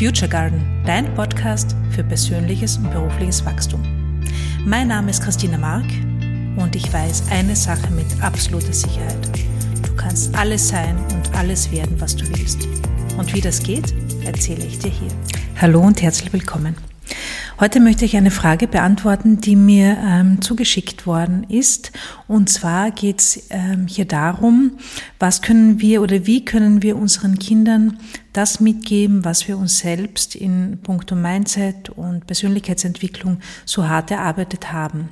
Future 0.00 0.30
Garden, 0.30 0.64
dein 0.86 1.14
Podcast 1.14 1.76
für 1.90 2.02
persönliches 2.02 2.78
und 2.78 2.90
berufliches 2.90 3.44
Wachstum. 3.44 3.82
Mein 4.64 4.88
Name 4.88 5.10
ist 5.10 5.22
Christina 5.22 5.58
Mark 5.58 5.84
und 6.56 6.74
ich 6.74 6.90
weiß 6.90 7.24
eine 7.30 7.54
Sache 7.54 7.90
mit 7.90 8.06
absoluter 8.22 8.72
Sicherheit. 8.72 9.28
Du 9.82 9.94
kannst 9.96 10.34
alles 10.34 10.68
sein 10.68 10.96
und 11.12 11.34
alles 11.36 11.70
werden, 11.70 12.00
was 12.00 12.16
du 12.16 12.26
willst. 12.30 12.66
Und 13.18 13.34
wie 13.34 13.42
das 13.42 13.62
geht, 13.62 13.92
erzähle 14.24 14.64
ich 14.64 14.78
dir 14.78 14.90
hier. 14.90 15.10
Hallo 15.60 15.82
und 15.82 16.00
herzlich 16.00 16.32
willkommen. 16.32 16.74
Heute 17.60 17.78
möchte 17.78 18.06
ich 18.06 18.16
eine 18.16 18.30
Frage 18.30 18.66
beantworten, 18.66 19.42
die 19.42 19.54
mir 19.54 19.98
ähm, 20.00 20.40
zugeschickt 20.40 21.06
worden 21.06 21.44
ist. 21.44 21.92
Und 22.26 22.48
zwar 22.48 22.90
geht 22.90 23.20
es 23.20 23.48
ähm, 23.50 23.86
hier 23.86 24.06
darum, 24.06 24.78
was 25.18 25.42
können 25.42 25.78
wir 25.78 26.00
oder 26.00 26.26
wie 26.26 26.42
können 26.42 26.82
wir 26.82 26.96
unseren 26.96 27.38
Kindern 27.38 27.98
das 28.32 28.60
mitgeben, 28.60 29.26
was 29.26 29.46
wir 29.46 29.58
uns 29.58 29.80
selbst 29.80 30.36
in 30.36 30.78
puncto 30.82 31.14
Mindset 31.14 31.90
und 31.90 32.26
Persönlichkeitsentwicklung 32.26 33.40
so 33.66 33.86
hart 33.86 34.10
erarbeitet 34.10 34.72
haben. 34.72 35.10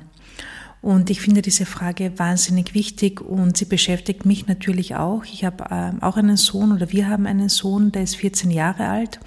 Und 0.81 1.11
ich 1.11 1.21
finde 1.21 1.43
diese 1.43 1.67
Frage 1.67 2.17
wahnsinnig 2.17 2.73
wichtig 2.73 3.21
und 3.21 3.57
sie 3.57 3.65
beschäftigt 3.65 4.25
mich 4.25 4.47
natürlich 4.47 4.95
auch. 4.95 5.23
Ich 5.23 5.45
habe 5.45 5.65
äh, 5.69 6.03
auch 6.03 6.17
einen 6.17 6.37
Sohn 6.37 6.71
oder 6.71 6.91
wir 6.91 7.09
haben 7.09 7.27
einen 7.27 7.49
Sohn, 7.49 7.91
der 7.91 8.01
ist 8.01 8.15
14 8.15 8.49
Jahre 8.49 8.87
alt 8.87 9.19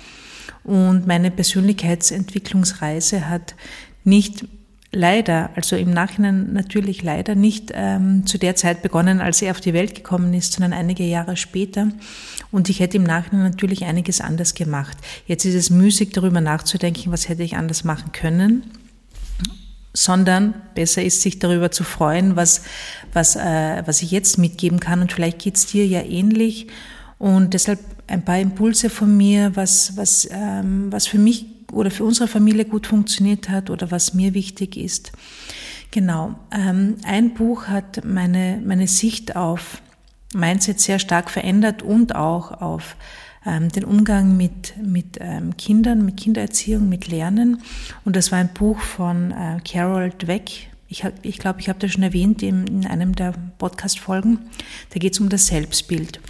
und 0.64 1.06
meine 1.06 1.30
Persönlichkeitsentwicklungsreise 1.30 3.28
hat 3.28 3.54
nicht 4.04 4.44
leider, 4.92 5.50
also 5.54 5.74
im 5.76 5.90
Nachhinein 5.90 6.52
natürlich 6.52 7.02
leider 7.02 7.34
nicht 7.34 7.72
ähm, 7.74 8.26
zu 8.26 8.38
der 8.38 8.56
Zeit 8.56 8.82
begonnen, 8.82 9.20
als 9.20 9.40
er 9.40 9.52
auf 9.52 9.60
die 9.60 9.72
Welt 9.72 9.94
gekommen 9.94 10.34
ist, 10.34 10.52
sondern 10.52 10.74
einige 10.74 11.04
Jahre 11.04 11.36
später. 11.36 11.88
Und 12.50 12.68
ich 12.68 12.80
hätte 12.80 12.98
im 12.98 13.04
Nachhinein 13.04 13.50
natürlich 13.50 13.84
einiges 13.84 14.20
anders 14.20 14.54
gemacht. 14.54 14.96
Jetzt 15.26 15.46
ist 15.46 15.54
es 15.54 15.70
müßig, 15.70 16.10
darüber 16.10 16.40
nachzudenken, 16.42 17.10
was 17.10 17.28
hätte 17.28 17.42
ich 17.42 17.56
anders 17.56 17.84
machen 17.84 18.12
können 18.12 18.64
sondern 19.94 20.54
besser 20.74 21.02
ist, 21.02 21.22
sich 21.22 21.38
darüber 21.38 21.70
zu 21.70 21.84
freuen, 21.84 22.36
was, 22.36 22.62
was, 23.12 23.36
äh, 23.36 23.82
was 23.84 24.02
ich 24.02 24.10
jetzt 24.10 24.38
mitgeben 24.38 24.80
kann. 24.80 25.00
Und 25.00 25.12
vielleicht 25.12 25.40
geht's 25.40 25.66
dir 25.66 25.86
ja 25.86 26.02
ähnlich. 26.02 26.68
Und 27.18 27.54
deshalb 27.54 27.78
ein 28.12 28.24
paar 28.24 28.38
Impulse 28.38 28.90
von 28.90 29.16
mir, 29.16 29.56
was, 29.56 29.96
was, 29.96 30.28
ähm, 30.30 30.92
was 30.92 31.06
für 31.06 31.18
mich 31.18 31.46
oder 31.72 31.90
für 31.90 32.04
unsere 32.04 32.28
Familie 32.28 32.66
gut 32.66 32.86
funktioniert 32.86 33.48
hat 33.48 33.70
oder 33.70 33.90
was 33.90 34.12
mir 34.12 34.34
wichtig 34.34 34.76
ist. 34.76 35.12
Genau. 35.90 36.34
Ähm, 36.50 36.96
ein 37.04 37.32
Buch 37.32 37.68
hat 37.68 38.04
meine, 38.04 38.60
meine 38.64 38.86
Sicht 38.86 39.34
auf 39.34 39.80
Mindset 40.34 40.80
sehr 40.80 40.98
stark 40.98 41.30
verändert 41.30 41.82
und 41.82 42.14
auch 42.14 42.60
auf 42.60 42.96
ähm, 43.46 43.70
den 43.70 43.84
Umgang 43.84 44.36
mit, 44.36 44.74
mit 44.76 45.16
ähm, 45.20 45.56
Kindern, 45.56 46.04
mit 46.04 46.18
Kindererziehung, 46.18 46.88
mit 46.88 47.08
Lernen. 47.08 47.62
Und 48.04 48.16
das 48.16 48.30
war 48.30 48.38
ein 48.38 48.52
Buch 48.52 48.78
von 48.78 49.32
äh, 49.32 49.58
Carol 49.66 50.10
Dweck, 50.10 50.68
ich, 50.92 51.04
ich 51.22 51.38
glaube, 51.38 51.60
ich 51.60 51.70
habe 51.70 51.78
das 51.78 51.92
schon 51.92 52.02
erwähnt 52.02 52.42
in, 52.42 52.66
in 52.66 52.86
einem 52.86 53.14
der 53.14 53.32
Podcast-Folgen. 53.56 54.40
Da 54.90 54.98
geht 54.98 55.14
es 55.14 55.20
um 55.20 55.30
das 55.30 55.46
Selbstbild. 55.46 56.20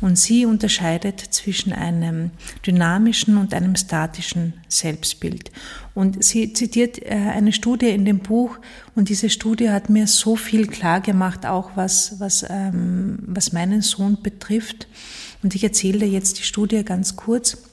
Und 0.00 0.18
sie 0.18 0.46
unterscheidet 0.46 1.20
zwischen 1.20 1.72
einem 1.72 2.32
dynamischen 2.66 3.36
und 3.36 3.54
einem 3.54 3.76
statischen 3.76 4.54
Selbstbild. 4.66 5.52
Und 5.94 6.24
sie 6.24 6.52
zitiert 6.52 7.00
äh, 7.00 7.10
eine 7.10 7.52
Studie 7.52 7.90
in 7.90 8.04
dem 8.04 8.18
Buch 8.18 8.58
und 8.96 9.08
diese 9.08 9.30
Studie 9.30 9.70
hat 9.70 9.90
mir 9.90 10.08
so 10.08 10.34
viel 10.34 10.66
klar 10.66 11.00
gemacht, 11.00 11.46
auch 11.46 11.70
was, 11.76 12.18
was, 12.18 12.44
ähm, 12.48 13.20
was 13.22 13.52
meinen 13.52 13.80
Sohn 13.80 14.18
betrifft. 14.22 14.88
Und 15.44 15.54
ich 15.54 15.62
erzähle 15.62 16.04
jetzt 16.04 16.40
die 16.40 16.44
Studie 16.44 16.82
ganz 16.84 17.14
kurz. 17.14 17.69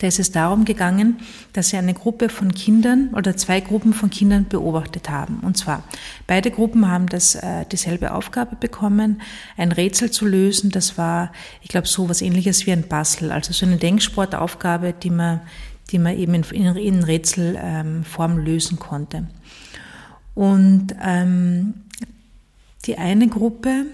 Da 0.00 0.06
ist 0.06 0.18
es 0.18 0.32
darum 0.32 0.64
gegangen, 0.64 1.18
dass 1.52 1.68
sie 1.68 1.76
eine 1.76 1.92
Gruppe 1.92 2.30
von 2.30 2.54
Kindern 2.54 3.10
oder 3.12 3.36
zwei 3.36 3.60
Gruppen 3.60 3.92
von 3.92 4.08
Kindern 4.08 4.46
beobachtet 4.48 5.10
haben. 5.10 5.40
Und 5.40 5.58
zwar, 5.58 5.84
beide 6.26 6.50
Gruppen 6.50 6.90
haben 6.90 7.06
das, 7.06 7.34
äh, 7.34 7.66
dieselbe 7.70 8.14
Aufgabe 8.14 8.56
bekommen, 8.56 9.20
ein 9.58 9.72
Rätsel 9.72 10.10
zu 10.10 10.26
lösen. 10.26 10.70
Das 10.70 10.96
war, 10.96 11.32
ich 11.60 11.68
glaube, 11.68 11.86
so 11.86 12.08
was 12.08 12.22
ähnliches 12.22 12.64
wie 12.66 12.72
ein 12.72 12.88
Puzzle, 12.88 13.30
also 13.30 13.52
so 13.52 13.66
eine 13.66 13.76
Denksportaufgabe, 13.76 14.94
die 14.94 15.10
man, 15.10 15.40
die 15.90 15.98
man 15.98 16.16
eben 16.16 16.32
in, 16.32 16.44
in, 16.44 16.76
in 16.76 17.04
Rätselform 17.04 18.32
ähm, 18.32 18.38
lösen 18.38 18.78
konnte. 18.78 19.26
Und 20.34 20.94
ähm, 21.04 21.74
die 22.86 22.96
eine 22.96 23.28
Gruppe 23.28 23.84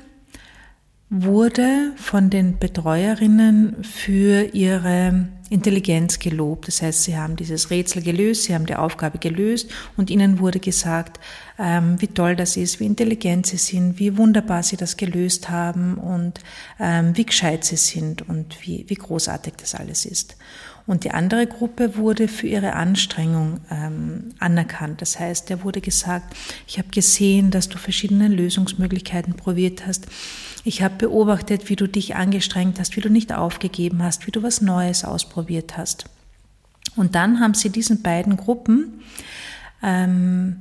wurde 1.11 1.93
von 1.97 2.31
den 2.31 2.59
Betreuerinnen 2.59 3.83
für 3.83 4.55
ihre 4.55 5.29
Intelligenz 5.49 6.19
gelobt. 6.19 6.67
Das 6.69 6.83
heißt, 6.83 7.05
sie 7.05 7.17
haben 7.17 7.37
dieses 7.37 7.71
Rätsel 7.71 8.03
gelöst, 8.03 8.45
sie 8.45 8.55
haben 8.55 8.67
die 8.67 8.75
Aufgabe 8.75 9.19
gelöst 9.19 9.71
und 9.97 10.11
ihnen 10.11 10.41
wurde 10.41 10.59
gesagt, 10.59 11.21
ähm, 11.59 12.01
wie 12.01 12.09
toll 12.09 12.37
das 12.37 12.57
ist, 12.57 12.81
wie 12.81 12.87
intelligent 12.87 13.47
sie 13.47 13.57
sind, 13.57 13.99
wie 13.99 14.17
wunderbar 14.17 14.63
sie 14.63 14.77
das 14.77 14.97
gelöst 14.97 15.49
haben 15.49 15.99
und 15.99 16.41
ähm, 16.81 17.17
wie 17.17 17.27
gescheit 17.27 17.65
sie 17.65 17.77
sind 17.77 18.29
und 18.29 18.67
wie, 18.67 18.85
wie 18.89 18.95
großartig 18.95 19.55
das 19.57 19.75
alles 19.75 20.05
ist. 20.05 20.37
Und 20.87 21.03
die 21.03 21.11
andere 21.11 21.47
Gruppe 21.47 21.97
wurde 21.97 22.29
für 22.29 22.47
ihre 22.47 22.75
Anstrengung 22.75 23.61
ähm, 23.71 24.35
anerkannt. 24.39 25.03
Das 25.03 25.19
heißt, 25.19 25.51
der 25.51 25.65
wurde 25.65 25.81
gesagt, 25.81 26.37
ich 26.69 26.79
habe 26.79 26.89
gesehen, 26.89 27.51
dass 27.51 27.69
du 27.69 27.77
verschiedene 27.77 28.29
Lösungsmöglichkeiten 28.29 29.35
probiert 29.35 29.87
hast. 29.87 30.07
Ich 30.65 30.83
habe 30.83 30.95
beobachtet, 30.97 31.69
wie 31.69 31.77
du 31.77 31.89
dich 31.89 32.15
angestrengt 32.15 32.79
hast, 32.79 32.97
wie 32.97 33.01
du 33.01 33.11
nicht 33.11 33.33
aufgegeben 33.33 34.03
hast, 34.03 34.27
wie 34.27 34.31
du 34.31 34.43
was 34.43 34.61
Neues 34.61 35.05
ausprobiert 35.05 35.77
hast. 35.77 36.07
Und 36.95 37.15
dann 37.15 37.41
haben 37.41 37.55
sie 37.55 37.71
diesen 37.71 38.03
beiden 38.03 38.37
Gruppen 38.37 39.03
ähm, 39.83 40.61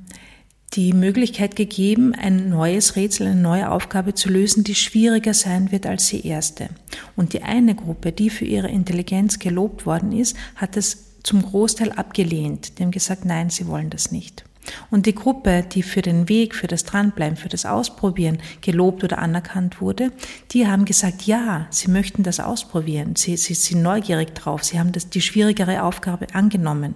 die 0.75 0.93
Möglichkeit 0.93 1.55
gegeben, 1.55 2.13
ein 2.13 2.49
neues 2.49 2.95
Rätsel, 2.95 3.27
eine 3.27 3.39
neue 3.39 3.71
Aufgabe 3.71 4.13
zu 4.13 4.29
lösen, 4.29 4.63
die 4.63 4.75
schwieriger 4.75 5.33
sein 5.33 5.71
wird 5.71 5.85
als 5.85 6.07
die 6.07 6.27
erste. 6.27 6.69
Und 7.15 7.33
die 7.33 7.43
eine 7.43 7.75
Gruppe, 7.75 8.11
die 8.11 8.29
für 8.29 8.45
ihre 8.45 8.67
Intelligenz 8.67 9.39
gelobt 9.39 9.85
worden 9.85 10.11
ist, 10.11 10.35
hat 10.55 10.75
es 10.75 11.21
zum 11.23 11.41
Großteil 11.41 11.91
abgelehnt. 11.93 12.73
Haben 12.79 12.91
gesagt, 12.91 13.25
nein, 13.25 13.49
sie 13.49 13.67
wollen 13.67 13.89
das 13.89 14.11
nicht. 14.11 14.43
Und 14.89 15.05
die 15.05 15.15
Gruppe, 15.15 15.63
die 15.71 15.83
für 15.83 16.01
den 16.01 16.27
Weg, 16.27 16.55
für 16.55 16.67
das 16.67 16.83
Dranbleiben, 16.83 17.37
für 17.37 17.49
das 17.49 17.65
Ausprobieren 17.65 18.39
gelobt 18.61 19.03
oder 19.03 19.19
anerkannt 19.19 19.79
wurde, 19.79 20.11
die 20.51 20.67
haben 20.67 20.85
gesagt, 20.85 21.23
ja, 21.23 21.67
sie 21.69 21.89
möchten 21.89 22.23
das 22.23 22.39
ausprobieren. 22.39 23.15
Sie, 23.15 23.37
sie 23.37 23.53
sind 23.53 23.81
neugierig 23.81 24.33
drauf. 24.33 24.63
Sie 24.63 24.79
haben 24.79 24.91
das, 24.91 25.09
die 25.09 25.21
schwierigere 25.21 25.83
Aufgabe 25.83 26.27
angenommen. 26.33 26.95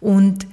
Und 0.00 0.46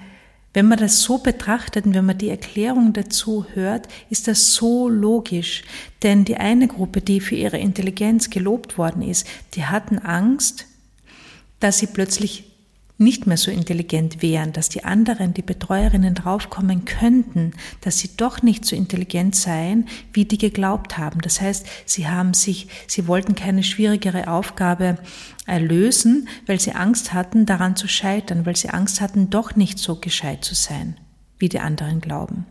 wenn 0.56 0.70
man 0.70 0.80
das 0.80 1.02
so 1.02 1.18
betrachtet 1.18 1.86
und 1.86 1.94
wenn 1.94 2.06
man 2.06 2.18
die 2.18 2.30
Erklärung 2.30 2.94
dazu 2.94 3.46
hört, 3.54 3.90
ist 4.10 4.30
das 4.30 4.54
so 4.54 4.88
logisch. 4.88 5.66
Denn 6.02 6.24
die 6.24 6.38
eine 6.38 6.70
Gruppe, 6.70 7.02
die 7.02 7.20
für 7.20 7.36
ihre 7.36 7.58
Intelligenz 7.58 8.30
gelobt 8.30 8.78
worden 8.78 9.02
ist, 9.02 9.28
die 9.56 9.66
hatten 9.66 10.00
Angst, 10.00 10.66
dass 11.60 11.80
sie 11.80 11.88
plötzlich 11.88 12.55
nicht 12.98 13.28
mehr 13.28 13.38
so 13.38 13.52
intelligent 13.52 14.22
wären, 14.22 14.54
dass 14.54 14.70
die 14.70 14.86
anderen, 14.86 15.34
die 15.34 15.42
Betreuerinnen 15.42 16.16
draufkommen 16.16 16.86
könnten, 16.86 17.52
dass 17.82 18.00
sie 18.00 18.16
doch 18.16 18.42
nicht 18.42 18.64
so 18.64 18.76
intelligent 18.76 19.36
seien, 19.36 19.88
wie 20.14 20.26
die 20.26 20.38
geglaubt 20.38 20.98
haben. 20.98 21.20
Das 21.22 21.42
heißt, 21.42 21.68
sie 21.86 22.08
haben 22.08 22.34
sich, 22.34 22.68
sie 22.88 23.08
wollten 23.08 23.36
keine 23.36 23.64
schwierigere 23.64 24.30
Aufgabe 24.30 24.98
erlösen, 25.46 26.30
weil 26.46 26.60
sie 26.60 26.72
Angst 26.72 27.14
hatten, 27.14 27.46
daran 27.46 27.76
zu 27.76 27.88
scheitern, 27.88 28.46
weil 28.46 28.56
sie 28.56 28.70
Angst 28.70 29.02
hatten, 29.02 29.30
doch 29.30 29.56
nicht 29.56 29.78
so 29.78 29.98
gescheit 29.98 30.46
zu 30.46 30.56
sein, 30.56 30.98
wie 31.38 31.50
die 31.50 31.60
anderen 31.60 32.00
glauben. 32.00 32.46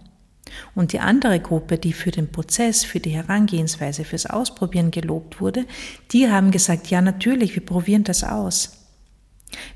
Und 0.74 0.92
die 0.92 1.00
andere 1.00 1.40
Gruppe, 1.40 1.78
die 1.78 1.94
für 1.94 2.10
den 2.10 2.30
Prozess, 2.30 2.84
für 2.84 3.00
die 3.00 3.10
Herangehensweise, 3.10 4.04
fürs 4.04 4.26
Ausprobieren 4.26 4.90
gelobt 4.90 5.40
wurde, 5.40 5.64
die 6.12 6.28
haben 6.28 6.50
gesagt, 6.50 6.88
ja 6.88 7.00
natürlich, 7.00 7.54
wir 7.54 7.64
probieren 7.64 8.04
das 8.04 8.22
aus. 8.22 8.83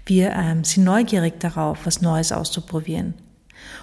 Wir 0.07 0.33
ähm, 0.33 0.65
sind 0.65 0.85
neugierig 0.85 1.41
darauf, 1.41 1.85
was 1.85 2.03
Neues 2.03 2.33
auszuprobieren. 2.33 3.15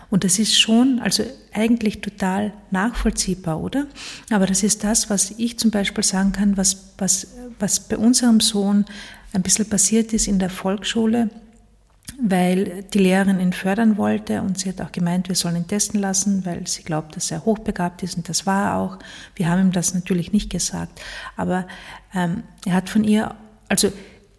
Und 0.09 0.23
das 0.23 0.39
ist 0.39 0.59
schon, 0.59 0.99
also 0.99 1.23
eigentlich 1.53 2.01
total 2.01 2.53
nachvollziehbar, 2.71 3.59
oder? 3.59 3.87
Aber 4.31 4.45
das 4.45 4.63
ist 4.63 4.83
das, 4.83 5.09
was 5.09 5.31
ich 5.31 5.57
zum 5.59 5.71
Beispiel 5.71 6.03
sagen 6.03 6.31
kann, 6.31 6.57
was, 6.57 6.93
was, 6.97 7.27
was 7.59 7.79
bei 7.79 7.97
unserem 7.97 8.39
Sohn 8.39 8.85
ein 9.33 9.41
bisschen 9.41 9.67
passiert 9.67 10.13
ist 10.13 10.27
in 10.27 10.39
der 10.39 10.49
Volksschule, 10.49 11.29
weil 12.21 12.83
die 12.93 12.99
Lehrerin 12.99 13.39
ihn 13.39 13.51
fördern 13.51 13.97
wollte 13.97 14.41
und 14.41 14.59
sie 14.59 14.69
hat 14.69 14.79
auch 14.79 14.91
gemeint, 14.91 15.27
wir 15.27 15.35
sollen 15.35 15.57
ihn 15.57 15.67
testen 15.67 15.99
lassen, 15.99 16.45
weil 16.45 16.65
sie 16.67 16.83
glaubt, 16.83 17.15
dass 17.15 17.31
er 17.31 17.43
hochbegabt 17.43 18.03
ist 18.03 18.15
und 18.15 18.29
das 18.29 18.45
war 18.45 18.67
er 18.67 18.77
auch. 18.77 18.99
Wir 19.35 19.49
haben 19.49 19.59
ihm 19.59 19.71
das 19.71 19.93
natürlich 19.93 20.31
nicht 20.31 20.49
gesagt, 20.49 21.01
aber 21.35 21.67
ähm, 22.13 22.43
er 22.65 22.73
hat 22.73 22.89
von 22.89 23.03
ihr, 23.03 23.35
also 23.67 23.91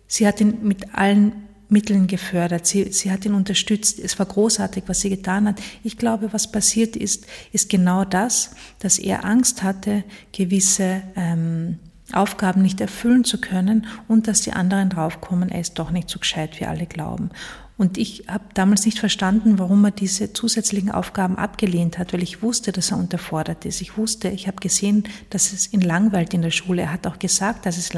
sie 0.06 0.26
hat 0.26 0.40
ihn 0.40 0.58
mit 0.62 0.94
allen 0.94 1.45
Mitteln 1.68 2.06
gefördert. 2.06 2.66
Sie, 2.66 2.92
sie 2.92 3.10
hat 3.10 3.24
ihn 3.24 3.34
unterstützt. 3.34 3.98
Es 3.98 4.18
war 4.18 4.26
großartig, 4.26 4.84
was 4.86 5.00
sie 5.00 5.10
getan 5.10 5.48
hat. 5.48 5.60
Ich 5.82 5.98
glaube, 5.98 6.32
was 6.32 6.50
passiert 6.50 6.96
ist, 6.96 7.26
ist 7.52 7.68
genau 7.68 8.04
das, 8.04 8.50
dass 8.78 8.98
er 8.98 9.24
Angst 9.24 9.62
hatte, 9.62 10.04
gewisse 10.32 11.02
ähm, 11.16 11.78
Aufgaben 12.12 12.62
nicht 12.62 12.80
erfüllen 12.80 13.24
zu 13.24 13.40
können 13.40 13.86
und 14.06 14.28
dass 14.28 14.42
die 14.42 14.52
anderen 14.52 14.90
draufkommen, 14.90 15.48
er 15.48 15.60
ist 15.60 15.78
doch 15.78 15.90
nicht 15.90 16.08
so 16.08 16.20
gescheit, 16.20 16.60
wie 16.60 16.66
alle 16.66 16.86
glauben. 16.86 17.30
Und 17.78 17.98
ich 17.98 18.24
habe 18.28 18.44
damals 18.54 18.86
nicht 18.86 18.98
verstanden, 18.98 19.58
warum 19.58 19.84
er 19.84 19.90
diese 19.90 20.32
zusätzlichen 20.32 20.90
Aufgaben 20.90 21.36
abgelehnt 21.36 21.98
hat, 21.98 22.12
weil 22.12 22.22
ich 22.22 22.42
wusste, 22.42 22.72
dass 22.72 22.90
er 22.90 22.98
unterfordert 22.98 23.66
ist. 23.66 23.82
Ich 23.82 23.98
wusste, 23.98 24.28
ich 24.28 24.46
habe 24.46 24.58
gesehen, 24.58 25.04
dass 25.28 25.52
es 25.52 25.72
ihn 25.74 25.82
langweilt 25.82 26.32
in 26.32 26.40
der 26.40 26.52
Schule. 26.52 26.82
Er 26.82 26.92
hat 26.92 27.06
auch 27.06 27.18
gesagt, 27.18 27.66
dass 27.66 27.76
es 27.76 27.92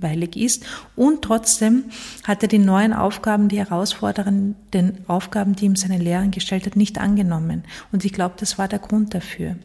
langweilig 0.00 0.36
ist. 0.36 0.64
Und 0.96 1.22
trotzdem 1.22 1.84
hat 2.24 2.42
er 2.42 2.48
die 2.48 2.58
neuen 2.58 2.92
Aufgaben, 2.92 3.48
die 3.48 3.58
herausfordernden 3.58 4.98
Aufgaben, 5.06 5.54
die 5.54 5.66
ihm 5.66 5.76
seine 5.76 5.98
Lehrerin 5.98 6.30
gestellt 6.30 6.66
hat, 6.66 6.76
nicht 6.76 6.98
angenommen. 6.98 7.64
Und 7.92 8.04
ich 8.04 8.12
glaube, 8.12 8.34
das 8.38 8.58
war 8.58 8.68
der 8.68 8.78
Grund 8.78 9.14
dafür. 9.14 9.56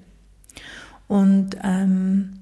Und 1.08 1.58
ähm, 1.64 2.40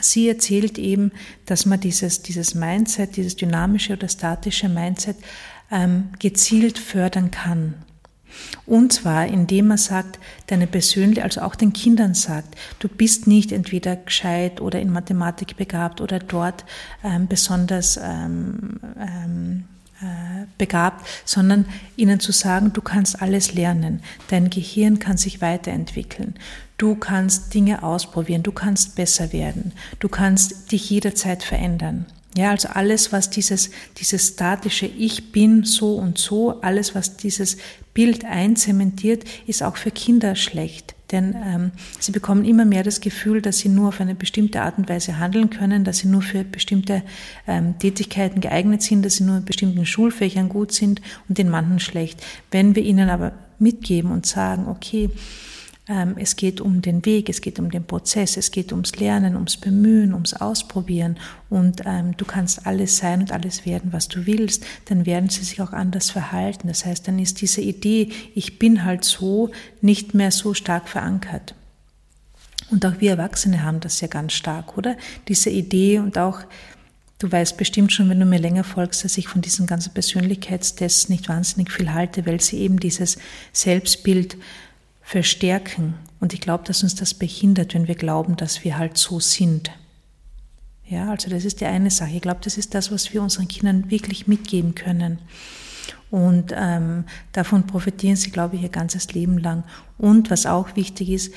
sie 0.00 0.28
erzählt 0.28 0.78
eben, 0.78 1.12
dass 1.46 1.66
man 1.66 1.80
dieses, 1.80 2.22
dieses 2.22 2.54
Mindset, 2.54 3.16
dieses 3.16 3.36
dynamische 3.36 3.94
oder 3.94 4.08
statische 4.08 4.68
Mindset 4.68 5.16
ähm, 5.70 6.10
gezielt 6.18 6.78
fördern 6.78 7.30
kann. 7.30 7.74
Und 8.66 8.92
zwar, 8.92 9.26
indem 9.26 9.68
man 9.68 9.78
sagt, 9.78 10.18
deine 10.46 10.66
persönliche, 10.66 11.24
also 11.24 11.40
auch 11.40 11.54
den 11.54 11.72
Kindern 11.72 12.14
sagt, 12.14 12.56
du 12.78 12.88
bist 12.88 13.26
nicht 13.26 13.52
entweder 13.52 13.96
gescheit 13.96 14.60
oder 14.60 14.80
in 14.80 14.92
Mathematik 14.92 15.56
begabt 15.56 16.00
oder 16.00 16.18
dort 16.18 16.64
ähm, 17.02 17.26
besonders 17.26 17.98
ähm, 18.02 18.80
ähm, 18.98 19.64
äh, 20.00 20.46
begabt, 20.58 21.04
sondern 21.24 21.66
ihnen 21.96 22.20
zu 22.20 22.30
sagen, 22.30 22.72
du 22.72 22.82
kannst 22.82 23.20
alles 23.20 23.54
lernen, 23.54 24.00
dein 24.28 24.48
Gehirn 24.50 25.00
kann 25.00 25.16
sich 25.16 25.40
weiterentwickeln, 25.40 26.34
du 26.76 26.94
kannst 26.94 27.52
Dinge 27.52 27.82
ausprobieren, 27.82 28.44
du 28.44 28.52
kannst 28.52 28.94
besser 28.94 29.32
werden, 29.32 29.72
du 29.98 30.08
kannst 30.08 30.70
dich 30.70 30.88
jederzeit 30.88 31.42
verändern. 31.42 32.06
Ja, 32.36 32.50
also 32.50 32.68
alles, 32.68 33.12
was 33.12 33.30
dieses, 33.30 33.70
dieses 33.96 34.28
statische 34.28 34.86
Ich 34.86 35.32
bin 35.32 35.64
so 35.64 35.94
und 35.94 36.18
so, 36.18 36.60
alles, 36.60 36.94
was 36.94 37.16
dieses 37.16 37.56
Bild 37.94 38.24
einzementiert, 38.24 39.24
ist 39.46 39.62
auch 39.62 39.76
für 39.76 39.90
Kinder 39.90 40.36
schlecht. 40.36 40.94
Denn 41.10 41.34
ähm, 41.42 41.72
sie 41.98 42.12
bekommen 42.12 42.44
immer 42.44 42.66
mehr 42.66 42.82
das 42.82 43.00
Gefühl, 43.00 43.40
dass 43.40 43.58
sie 43.58 43.70
nur 43.70 43.88
auf 43.88 44.00
eine 44.00 44.14
bestimmte 44.14 44.60
Art 44.60 44.76
und 44.76 44.88
Weise 44.90 45.18
handeln 45.18 45.48
können, 45.48 45.84
dass 45.84 45.98
sie 45.98 46.08
nur 46.08 46.20
für 46.20 46.44
bestimmte 46.44 47.02
ähm, 47.46 47.78
Tätigkeiten 47.78 48.40
geeignet 48.40 48.82
sind, 48.82 49.04
dass 49.04 49.16
sie 49.16 49.24
nur 49.24 49.38
in 49.38 49.44
bestimmten 49.44 49.86
Schulfächern 49.86 50.50
gut 50.50 50.72
sind 50.72 51.00
und 51.28 51.38
in 51.38 51.48
manchen 51.48 51.80
schlecht. 51.80 52.22
Wenn 52.50 52.76
wir 52.76 52.82
ihnen 52.82 53.08
aber 53.08 53.32
mitgeben 53.58 54.10
und 54.10 54.26
sagen, 54.26 54.68
okay, 54.68 55.08
es 56.16 56.36
geht 56.36 56.60
um 56.60 56.82
den 56.82 57.06
Weg, 57.06 57.30
es 57.30 57.40
geht 57.40 57.58
um 57.58 57.70
den 57.70 57.84
Prozess, 57.84 58.36
es 58.36 58.50
geht 58.50 58.72
ums 58.72 58.96
Lernen, 58.96 59.36
ums 59.36 59.56
Bemühen, 59.56 60.12
ums 60.12 60.34
Ausprobieren 60.34 61.16
und 61.48 61.80
ähm, 61.86 62.14
du 62.14 62.26
kannst 62.26 62.66
alles 62.66 62.98
sein 62.98 63.20
und 63.20 63.32
alles 63.32 63.64
werden, 63.64 63.90
was 63.92 64.06
du 64.08 64.26
willst, 64.26 64.66
dann 64.86 65.06
werden 65.06 65.30
sie 65.30 65.44
sich 65.44 65.62
auch 65.62 65.72
anders 65.72 66.10
verhalten. 66.10 66.68
Das 66.68 66.84
heißt, 66.84 67.08
dann 67.08 67.18
ist 67.18 67.40
diese 67.40 67.62
Idee, 67.62 68.10
ich 68.34 68.58
bin 68.58 68.84
halt 68.84 69.02
so, 69.02 69.50
nicht 69.80 70.12
mehr 70.12 70.30
so 70.30 70.52
stark 70.52 70.90
verankert. 70.90 71.54
Und 72.70 72.84
auch 72.84 73.00
wir 73.00 73.12
Erwachsene 73.12 73.62
haben 73.62 73.80
das 73.80 74.02
ja 74.02 74.08
ganz 74.08 74.34
stark, 74.34 74.76
oder? 74.76 74.94
Diese 75.26 75.48
Idee 75.48 76.00
und 76.00 76.18
auch, 76.18 76.40
du 77.18 77.32
weißt 77.32 77.56
bestimmt 77.56 77.92
schon, 77.92 78.10
wenn 78.10 78.20
du 78.20 78.26
mir 78.26 78.38
länger 78.38 78.64
folgst, 78.64 79.04
dass 79.04 79.16
ich 79.16 79.26
von 79.26 79.40
diesen 79.40 79.66
ganzen 79.66 79.94
Persönlichkeitstests 79.94 81.08
nicht 81.08 81.30
wahnsinnig 81.30 81.72
viel 81.72 81.94
halte, 81.94 82.26
weil 82.26 82.42
sie 82.42 82.58
eben 82.58 82.78
dieses 82.78 83.16
Selbstbild 83.54 84.36
verstärken. 85.08 85.94
Und 86.20 86.34
ich 86.34 86.40
glaube, 86.42 86.64
dass 86.64 86.82
uns 86.82 86.94
das 86.94 87.14
behindert, 87.14 87.72
wenn 87.72 87.88
wir 87.88 87.94
glauben, 87.94 88.36
dass 88.36 88.62
wir 88.62 88.76
halt 88.76 88.98
so 88.98 89.20
sind. 89.20 89.70
Ja, 90.84 91.08
also 91.10 91.30
das 91.30 91.46
ist 91.46 91.62
die 91.62 91.64
eine 91.64 91.90
Sache. 91.90 92.10
Ich 92.12 92.20
glaube, 92.20 92.40
das 92.42 92.58
ist 92.58 92.74
das, 92.74 92.92
was 92.92 93.14
wir 93.14 93.22
unseren 93.22 93.48
Kindern 93.48 93.90
wirklich 93.90 94.26
mitgeben 94.26 94.74
können. 94.74 95.18
Und 96.10 96.52
ähm, 96.54 97.04
davon 97.32 97.66
profitieren 97.66 98.16
sie, 98.16 98.30
glaube 98.30 98.56
ich, 98.56 98.62
ihr 98.62 98.68
ganzes 98.68 99.10
Leben 99.14 99.38
lang. 99.38 99.64
Und 99.96 100.28
was 100.30 100.44
auch 100.44 100.76
wichtig 100.76 101.08
ist, 101.08 101.34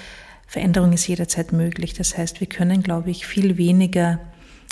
Veränderung 0.47 0.91
ist 0.91 1.07
jederzeit 1.07 1.53
möglich. 1.53 1.93
Das 1.93 2.17
heißt, 2.17 2.41
wir 2.41 2.47
können, 2.47 2.83
glaube 2.83 3.09
ich, 3.09 3.25
viel 3.25 3.55
weniger 3.55 4.19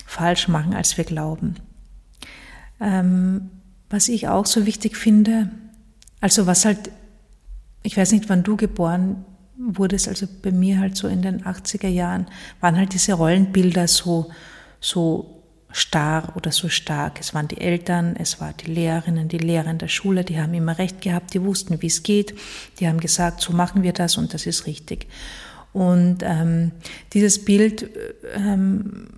falsch 0.05 0.49
machen, 0.49 0.73
als 0.73 0.97
wir 0.97 1.05
glauben. 1.05 1.55
Ähm, 2.81 3.49
was 3.89 4.09
ich 4.09 4.27
auch 4.27 4.45
so 4.45 4.65
wichtig 4.65 4.97
finde, 4.97 5.49
also 6.19 6.47
was 6.47 6.65
halt 6.65 6.91
ich 7.83 7.97
weiß 7.97 8.11
nicht, 8.11 8.29
wann 8.29 8.43
du 8.43 8.57
geboren 8.57 9.25
wurdest, 9.57 10.07
also 10.07 10.27
bei 10.41 10.51
mir 10.51 10.79
halt 10.79 10.95
so 10.95 11.07
in 11.07 11.21
den 11.21 11.43
80er 11.43 11.87
Jahren, 11.87 12.27
waren 12.61 12.77
halt 12.77 12.93
diese 12.93 13.13
Rollenbilder 13.13 13.87
so, 13.87 14.31
so 14.79 15.43
starr 15.71 16.33
oder 16.35 16.51
so 16.51 16.69
stark. 16.69 17.19
Es 17.19 17.33
waren 17.33 17.47
die 17.47 17.59
Eltern, 17.59 18.15
es 18.17 18.39
waren 18.41 18.55
die 18.57 18.71
Lehrerinnen, 18.71 19.27
die 19.27 19.37
Lehrer 19.37 19.69
in 19.69 19.77
der 19.77 19.87
Schule, 19.87 20.23
die 20.23 20.39
haben 20.39 20.53
immer 20.53 20.77
recht 20.77 21.01
gehabt, 21.01 21.33
die 21.33 21.43
wussten, 21.43 21.81
wie 21.81 21.87
es 21.87 22.03
geht, 22.03 22.33
die 22.79 22.87
haben 22.87 22.99
gesagt, 22.99 23.41
so 23.41 23.53
machen 23.53 23.83
wir 23.83 23.93
das 23.93 24.17
und 24.17 24.33
das 24.33 24.45
ist 24.45 24.65
richtig. 24.65 25.07
Und 25.73 26.19
ähm, 26.23 26.71
dieses 27.13 27.45
Bild 27.45 27.89
ähm, 28.33 29.09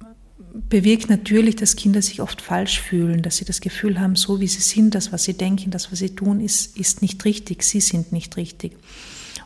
bewirkt 0.53 1.09
natürlich, 1.09 1.55
dass 1.55 1.75
Kinder 1.75 2.01
sich 2.01 2.21
oft 2.21 2.41
falsch 2.41 2.79
fühlen, 2.79 3.21
dass 3.21 3.37
sie 3.37 3.45
das 3.45 3.61
Gefühl 3.61 3.99
haben, 3.99 4.15
so 4.15 4.39
wie 4.39 4.47
sie 4.47 4.61
sind, 4.61 4.95
das, 4.95 5.11
was 5.11 5.23
sie 5.23 5.33
denken, 5.33 5.71
das, 5.71 5.91
was 5.91 5.99
sie 5.99 6.15
tun, 6.15 6.39
ist, 6.41 6.77
ist 6.77 7.01
nicht 7.01 7.23
richtig, 7.25 7.63
sie 7.63 7.81
sind 7.81 8.11
nicht 8.11 8.37
richtig. 8.37 8.73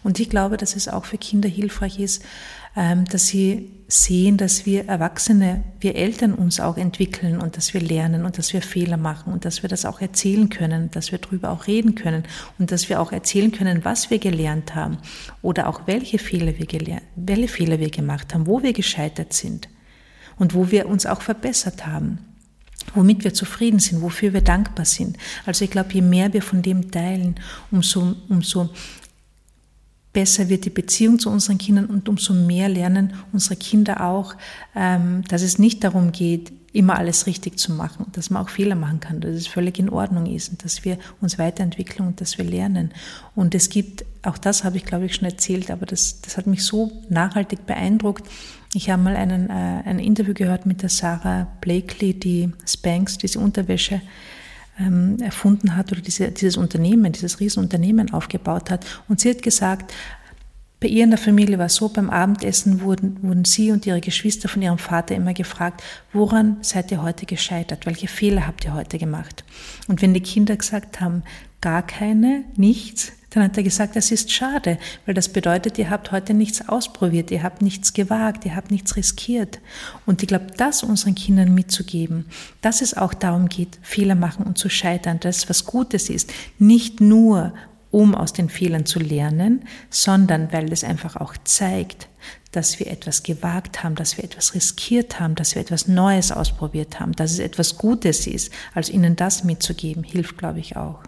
Und 0.03 0.19
ich 0.19 0.29
glaube, 0.29 0.57
dass 0.57 0.75
es 0.75 0.87
auch 0.87 1.05
für 1.05 1.17
Kinder 1.17 1.49
hilfreich 1.49 1.99
ist, 1.99 2.23
ähm, 2.75 3.05
dass 3.05 3.27
sie 3.27 3.71
sehen, 3.87 4.37
dass 4.37 4.65
wir 4.65 4.87
Erwachsene, 4.87 5.63
wir 5.79 5.95
Eltern 5.95 6.33
uns 6.33 6.59
auch 6.59 6.77
entwickeln 6.77 7.39
und 7.39 7.57
dass 7.57 7.73
wir 7.73 7.81
lernen 7.81 8.25
und 8.25 8.37
dass 8.37 8.53
wir 8.53 8.61
Fehler 8.61 8.97
machen 8.97 9.31
und 9.31 9.45
dass 9.45 9.63
wir 9.63 9.69
das 9.69 9.85
auch 9.85 10.01
erzählen 10.01 10.49
können, 10.49 10.91
dass 10.91 11.11
wir 11.11 11.19
darüber 11.19 11.51
auch 11.51 11.67
reden 11.67 11.95
können 11.95 12.23
und 12.59 12.71
dass 12.71 12.89
wir 12.89 12.99
auch 12.99 13.11
erzählen 13.11 13.51
können, 13.51 13.85
was 13.85 14.09
wir 14.09 14.19
gelernt 14.19 14.75
haben 14.75 14.97
oder 15.41 15.67
auch 15.67 15.81
welche 15.85 16.17
Fehler 16.17 16.53
wir, 16.57 17.01
welche 17.15 17.47
Fehler 17.47 17.79
wir 17.79 17.89
gemacht 17.89 18.33
haben, 18.33 18.47
wo 18.47 18.63
wir 18.63 18.73
gescheitert 18.73 19.33
sind 19.33 19.69
und 20.37 20.53
wo 20.53 20.71
wir 20.71 20.87
uns 20.87 21.05
auch 21.05 21.21
verbessert 21.21 21.85
haben, 21.85 22.19
womit 22.93 23.23
wir 23.23 23.33
zufrieden 23.33 23.79
sind, 23.79 24.01
wofür 24.01 24.33
wir 24.33 24.41
dankbar 24.41 24.85
sind. 24.85 25.17
Also 25.45 25.65
ich 25.65 25.71
glaube, 25.71 25.93
je 25.93 26.01
mehr 26.01 26.33
wir 26.33 26.41
von 26.41 26.61
dem 26.61 26.91
teilen, 26.91 27.35
umso, 27.71 28.15
umso 28.29 28.69
besser 30.13 30.47
wird 30.47 30.65
die 30.65 30.69
Beziehung 30.69 31.19
zu 31.19 31.29
unseren 31.29 31.57
Kindern 31.57 31.87
und 31.87 32.07
umso 32.07 32.33
mehr 32.33 32.69
lernen 32.69 33.13
unsere 33.33 33.57
Kinder 33.57 34.05
auch, 34.05 34.35
ähm, 34.75 35.23
dass 35.27 35.41
es 35.41 35.59
nicht 35.59 35.83
darum 35.83 36.11
geht, 36.11 36.53
immer 36.71 36.97
alles 36.97 37.25
richtig 37.25 37.57
zu 37.57 37.71
machen, 37.71 38.07
dass 38.11 38.29
man 38.29 38.43
auch 38.43 38.49
Fehler 38.49 38.75
machen 38.75 38.99
kann, 38.99 39.21
dass 39.21 39.31
es 39.31 39.47
völlig 39.47 39.79
in 39.79 39.89
Ordnung 39.89 40.25
ist 40.25 40.49
und 40.49 40.63
dass 40.63 40.83
wir 40.83 40.97
uns 41.21 41.39
weiterentwickeln 41.39 42.07
und 42.07 42.19
dass 42.19 42.37
wir 42.37 42.45
lernen. 42.45 42.91
Und 43.33 43.55
es 43.55 43.69
gibt, 43.69 44.05
auch 44.23 44.37
das 44.37 44.63
habe 44.65 44.77
ich 44.77 44.85
glaube 44.85 45.05
ich 45.05 45.15
schon 45.15 45.25
erzählt, 45.25 45.71
aber 45.71 45.85
das, 45.85 46.21
das 46.21 46.37
hat 46.37 46.47
mich 46.47 46.63
so 46.63 46.91
nachhaltig 47.09 47.65
beeindruckt. 47.65 48.27
Ich 48.75 48.89
habe 48.89 49.01
mal 49.01 49.15
einen, 49.15 49.49
äh, 49.49 49.53
ein 49.85 49.99
Interview 49.99 50.33
gehört 50.33 50.65
mit 50.65 50.81
der 50.81 50.89
Sarah 50.89 51.47
Blakely, 51.61 52.13
die 52.13 52.51
Spanx, 52.67 53.17
diese 53.17 53.39
Unterwäsche, 53.39 54.01
ähm, 54.77 55.17
erfunden 55.21 55.77
hat 55.77 55.93
oder 55.93 56.01
diese, 56.01 56.29
dieses 56.29 56.57
Unternehmen, 56.57 57.13
dieses 57.13 57.39
Riesenunternehmen 57.39 58.11
aufgebaut 58.11 58.69
hat. 58.69 58.85
Und 59.07 59.21
sie 59.21 59.29
hat 59.29 59.41
gesagt, 59.41 59.93
bei 60.81 60.89
ihr 60.89 61.05
in 61.05 61.09
der 61.09 61.17
Familie 61.17 61.57
war 61.57 61.67
es 61.67 61.75
so, 61.75 61.87
beim 61.87 62.09
Abendessen 62.09 62.81
wurden, 62.81 63.17
wurden 63.21 63.45
sie 63.45 63.71
und 63.71 63.85
ihre 63.85 64.01
Geschwister 64.01 64.49
von 64.49 64.61
ihrem 64.61 64.77
Vater 64.77 65.15
immer 65.15 65.33
gefragt, 65.33 65.81
woran 66.11 66.57
seid 66.59 66.91
ihr 66.91 67.01
heute 67.01 67.25
gescheitert? 67.25 67.85
Welche 67.85 68.09
Fehler 68.09 68.45
habt 68.45 68.65
ihr 68.65 68.73
heute 68.73 68.97
gemacht? 68.97 69.45
Und 69.87 70.01
wenn 70.01 70.13
die 70.13 70.19
Kinder 70.19 70.57
gesagt 70.57 70.99
haben, 70.99 71.23
gar 71.61 71.81
keine, 71.81 72.43
nichts, 72.57 73.13
dann 73.35 73.43
hat 73.43 73.57
er 73.57 73.63
gesagt, 73.63 73.95
das 73.95 74.11
ist 74.11 74.31
schade, 74.31 74.77
weil 75.05 75.13
das 75.13 75.29
bedeutet, 75.29 75.77
ihr 75.77 75.89
habt 75.89 76.11
heute 76.11 76.33
nichts 76.33 76.67
ausprobiert, 76.67 77.31
ihr 77.31 77.43
habt 77.43 77.61
nichts 77.61 77.93
gewagt, 77.93 78.45
ihr 78.45 78.55
habt 78.55 78.71
nichts 78.71 78.95
riskiert. 78.95 79.59
Und 80.05 80.23
ich 80.23 80.29
glaube, 80.29 80.47
das 80.55 80.83
unseren 80.83 81.15
Kindern 81.15 81.53
mitzugeben, 81.53 82.25
dass 82.61 82.81
es 82.81 82.95
auch 82.95 83.13
darum 83.13 83.49
geht, 83.49 83.77
Fehler 83.81 84.15
machen 84.15 84.45
und 84.45 84.57
zu 84.57 84.69
scheitern, 84.69 85.19
dass 85.19 85.37
es 85.37 85.49
was 85.49 85.65
Gutes 85.65 86.09
ist, 86.09 86.31
nicht 86.59 87.01
nur 87.01 87.53
um 87.91 88.15
aus 88.15 88.33
den 88.33 88.49
Fehlern 88.49 88.85
zu 88.85 88.99
lernen, 88.99 89.65
sondern 89.89 90.51
weil 90.51 90.71
es 90.71 90.83
einfach 90.83 91.15
auch 91.15 91.33
zeigt, 91.43 92.07
dass 92.51 92.79
wir 92.79 92.87
etwas 92.87 93.23
gewagt 93.23 93.83
haben, 93.83 93.95
dass 93.95 94.17
wir 94.17 94.23
etwas 94.23 94.53
riskiert 94.53 95.19
haben, 95.19 95.35
dass 95.35 95.55
wir 95.55 95.61
etwas 95.61 95.87
Neues 95.87 96.31
ausprobiert 96.31 96.99
haben, 96.99 97.11
dass 97.13 97.31
es 97.31 97.39
etwas 97.39 97.77
Gutes 97.77 98.27
ist. 98.27 98.51
Also 98.73 98.93
ihnen 98.93 99.15
das 99.15 99.43
mitzugeben, 99.43 100.03
hilft, 100.03 100.37
glaube 100.37 100.59
ich, 100.59 100.77
auch. 100.77 101.03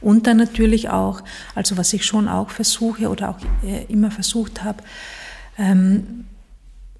Und 0.00 0.26
dann 0.26 0.36
natürlich 0.36 0.88
auch, 0.88 1.22
also 1.54 1.76
was 1.76 1.92
ich 1.92 2.04
schon 2.04 2.28
auch 2.28 2.50
versuche 2.50 3.08
oder 3.08 3.30
auch 3.30 3.38
äh, 3.64 3.84
immer 3.88 4.10
versucht 4.10 4.62
habe, 4.62 4.82
ähm, 5.58 6.26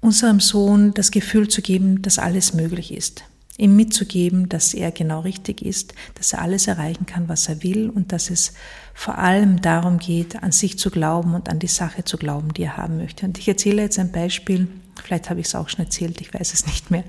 unserem 0.01 0.39
Sohn 0.39 0.93
das 0.93 1.11
Gefühl 1.11 1.47
zu 1.47 1.61
geben, 1.61 2.01
dass 2.01 2.19
alles 2.19 2.53
möglich 2.53 2.93
ist. 2.93 3.23
ihm 3.57 3.75
mitzugeben, 3.75 4.49
dass 4.49 4.73
er 4.73 4.91
genau 4.91 5.21
richtig 5.21 5.61
ist, 5.61 5.93
dass 6.15 6.33
er 6.33 6.41
alles 6.41 6.67
erreichen 6.67 7.05
kann, 7.05 7.29
was 7.29 7.47
er 7.47 7.63
will 7.63 7.89
und 7.89 8.11
dass 8.11 8.29
es 8.29 8.53
vor 8.93 9.17
allem 9.17 9.61
darum 9.61 9.97
geht, 9.97 10.43
an 10.43 10.51
sich 10.51 10.77
zu 10.77 10.89
glauben 10.89 11.33
und 11.35 11.47
an 11.49 11.59
die 11.59 11.67
Sache 11.67 12.03
zu 12.03 12.17
glauben, 12.17 12.53
die 12.53 12.63
er 12.63 12.77
haben 12.77 12.97
möchte. 12.97 13.25
Und 13.25 13.37
ich 13.37 13.47
erzähle 13.47 13.81
jetzt 13.81 13.97
ein 13.97 14.11
Beispiel, 14.11 14.67
vielleicht 15.01 15.29
habe 15.29 15.39
ich 15.39 15.47
es 15.47 15.55
auch 15.55 15.69
schon 15.69 15.85
erzählt, 15.85 16.19
ich 16.19 16.33
weiß 16.33 16.53
es 16.53 16.65
nicht 16.65 16.91
mehr. 16.91 17.05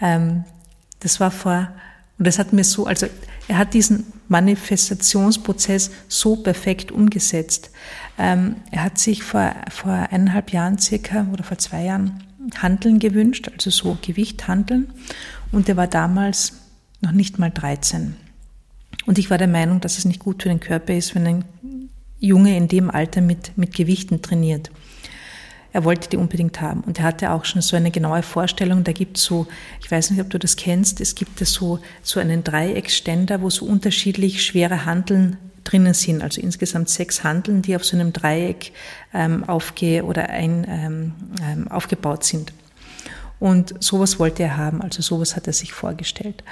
Ähm, 0.00 0.44
das 1.00 1.20
war 1.20 1.30
vor, 1.30 1.68
und 2.18 2.26
das 2.26 2.38
hat 2.38 2.52
mir 2.52 2.64
so, 2.64 2.86
also 2.86 3.06
er 3.46 3.58
hat 3.58 3.74
diesen 3.74 4.06
Manifestationsprozess 4.28 5.90
so 6.08 6.36
perfekt 6.36 6.90
umgesetzt. 6.90 7.70
Ähm, 8.18 8.56
er 8.70 8.82
hat 8.84 8.98
sich 8.98 9.22
vor, 9.22 9.54
vor 9.70 9.92
eineinhalb 9.92 10.52
Jahren 10.52 10.78
circa 10.78 11.26
oder 11.32 11.44
vor 11.44 11.58
zwei 11.58 11.84
Jahren 11.84 12.24
Handeln 12.56 12.98
gewünscht, 12.98 13.48
also 13.52 13.70
so 13.70 13.98
Gewicht 14.02 14.48
handeln. 14.48 14.92
Und 15.52 15.68
er 15.68 15.76
war 15.76 15.86
damals 15.86 16.54
noch 17.00 17.12
nicht 17.12 17.38
mal 17.38 17.50
13. 17.50 18.16
Und 19.06 19.18
ich 19.18 19.30
war 19.30 19.38
der 19.38 19.48
Meinung, 19.48 19.80
dass 19.80 19.98
es 19.98 20.04
nicht 20.04 20.20
gut 20.20 20.42
für 20.42 20.48
den 20.48 20.60
Körper 20.60 20.94
ist, 20.94 21.14
wenn 21.14 21.26
ein 21.26 21.44
Junge 22.18 22.56
in 22.56 22.68
dem 22.68 22.90
Alter 22.90 23.20
mit, 23.20 23.56
mit 23.56 23.74
Gewichten 23.74 24.22
trainiert. 24.22 24.70
Er 25.72 25.84
wollte 25.84 26.08
die 26.08 26.16
unbedingt 26.16 26.60
haben. 26.60 26.80
Und 26.80 26.98
er 26.98 27.04
hatte 27.04 27.30
auch 27.30 27.44
schon 27.44 27.60
so 27.60 27.76
eine 27.76 27.90
genaue 27.90 28.22
Vorstellung. 28.22 28.84
Da 28.84 28.92
gibt 28.92 29.18
es 29.18 29.24
so, 29.24 29.46
ich 29.80 29.90
weiß 29.90 30.10
nicht, 30.10 30.20
ob 30.20 30.30
du 30.30 30.38
das 30.38 30.56
kennst, 30.56 31.00
es 31.00 31.14
gibt 31.14 31.38
so, 31.38 31.78
so 32.02 32.20
einen 32.20 32.42
Dreieckständer, 32.42 33.42
wo 33.42 33.50
so 33.50 33.66
unterschiedlich 33.66 34.44
schwere 34.44 34.86
Handeln 34.86 35.36
drinnen 35.64 35.94
sind. 35.94 36.22
Also 36.22 36.40
insgesamt 36.40 36.88
sechs 36.88 37.22
Handeln, 37.22 37.62
die 37.62 37.76
auf 37.76 37.84
so 37.84 37.96
einem 37.96 38.12
Dreieck 38.12 38.72
ähm, 39.12 39.44
aufge 39.44 40.04
oder 40.04 40.30
ein, 40.30 40.66
ähm, 40.68 41.12
ähm, 41.42 41.68
aufgebaut 41.68 42.24
sind. 42.24 42.52
Und 43.38 43.74
sowas 43.82 44.18
wollte 44.18 44.42
er 44.42 44.56
haben, 44.56 44.82
also 44.82 45.02
sowas 45.02 45.36
hat 45.36 45.46
er 45.46 45.52
sich 45.52 45.72
vorgestellt. 45.72 46.42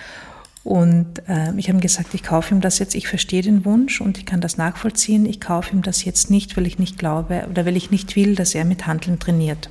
Und 0.67 1.21
äh, 1.29 1.55
ich 1.57 1.69
habe 1.69 1.79
ihm 1.79 1.81
gesagt, 1.81 2.13
ich 2.13 2.25
kaufe 2.25 2.53
ihm 2.53 2.61
das 2.61 2.81
jetzt, 2.81 2.97
ich 2.97 3.07
verstehe 3.07 3.41
den 3.41 3.65
Wunsch 3.65 4.01
und 4.01 4.19
ich 4.19 4.27
kann 4.27 4.41
das 4.41 4.57
nachvollziehen. 4.57 5.25
Ich 5.25 5.41
kaufe 5.41 5.73
ihm 5.73 5.83
das 5.83 6.05
jetzt 6.05 6.29
nicht, 6.29 6.57
weil 6.57 6.67
ich 6.67 6.81
nicht 6.81 6.99
glaube 6.99 7.47
oder 7.49 7.65
weil 7.67 7.77
ich 7.77 7.93
nicht 7.93 8.17
will, 8.17 8.35
dass 8.35 8.53
er 8.53 8.65
mit 8.65 8.85
Handeln 8.85 9.21
trainiert. 9.21 9.71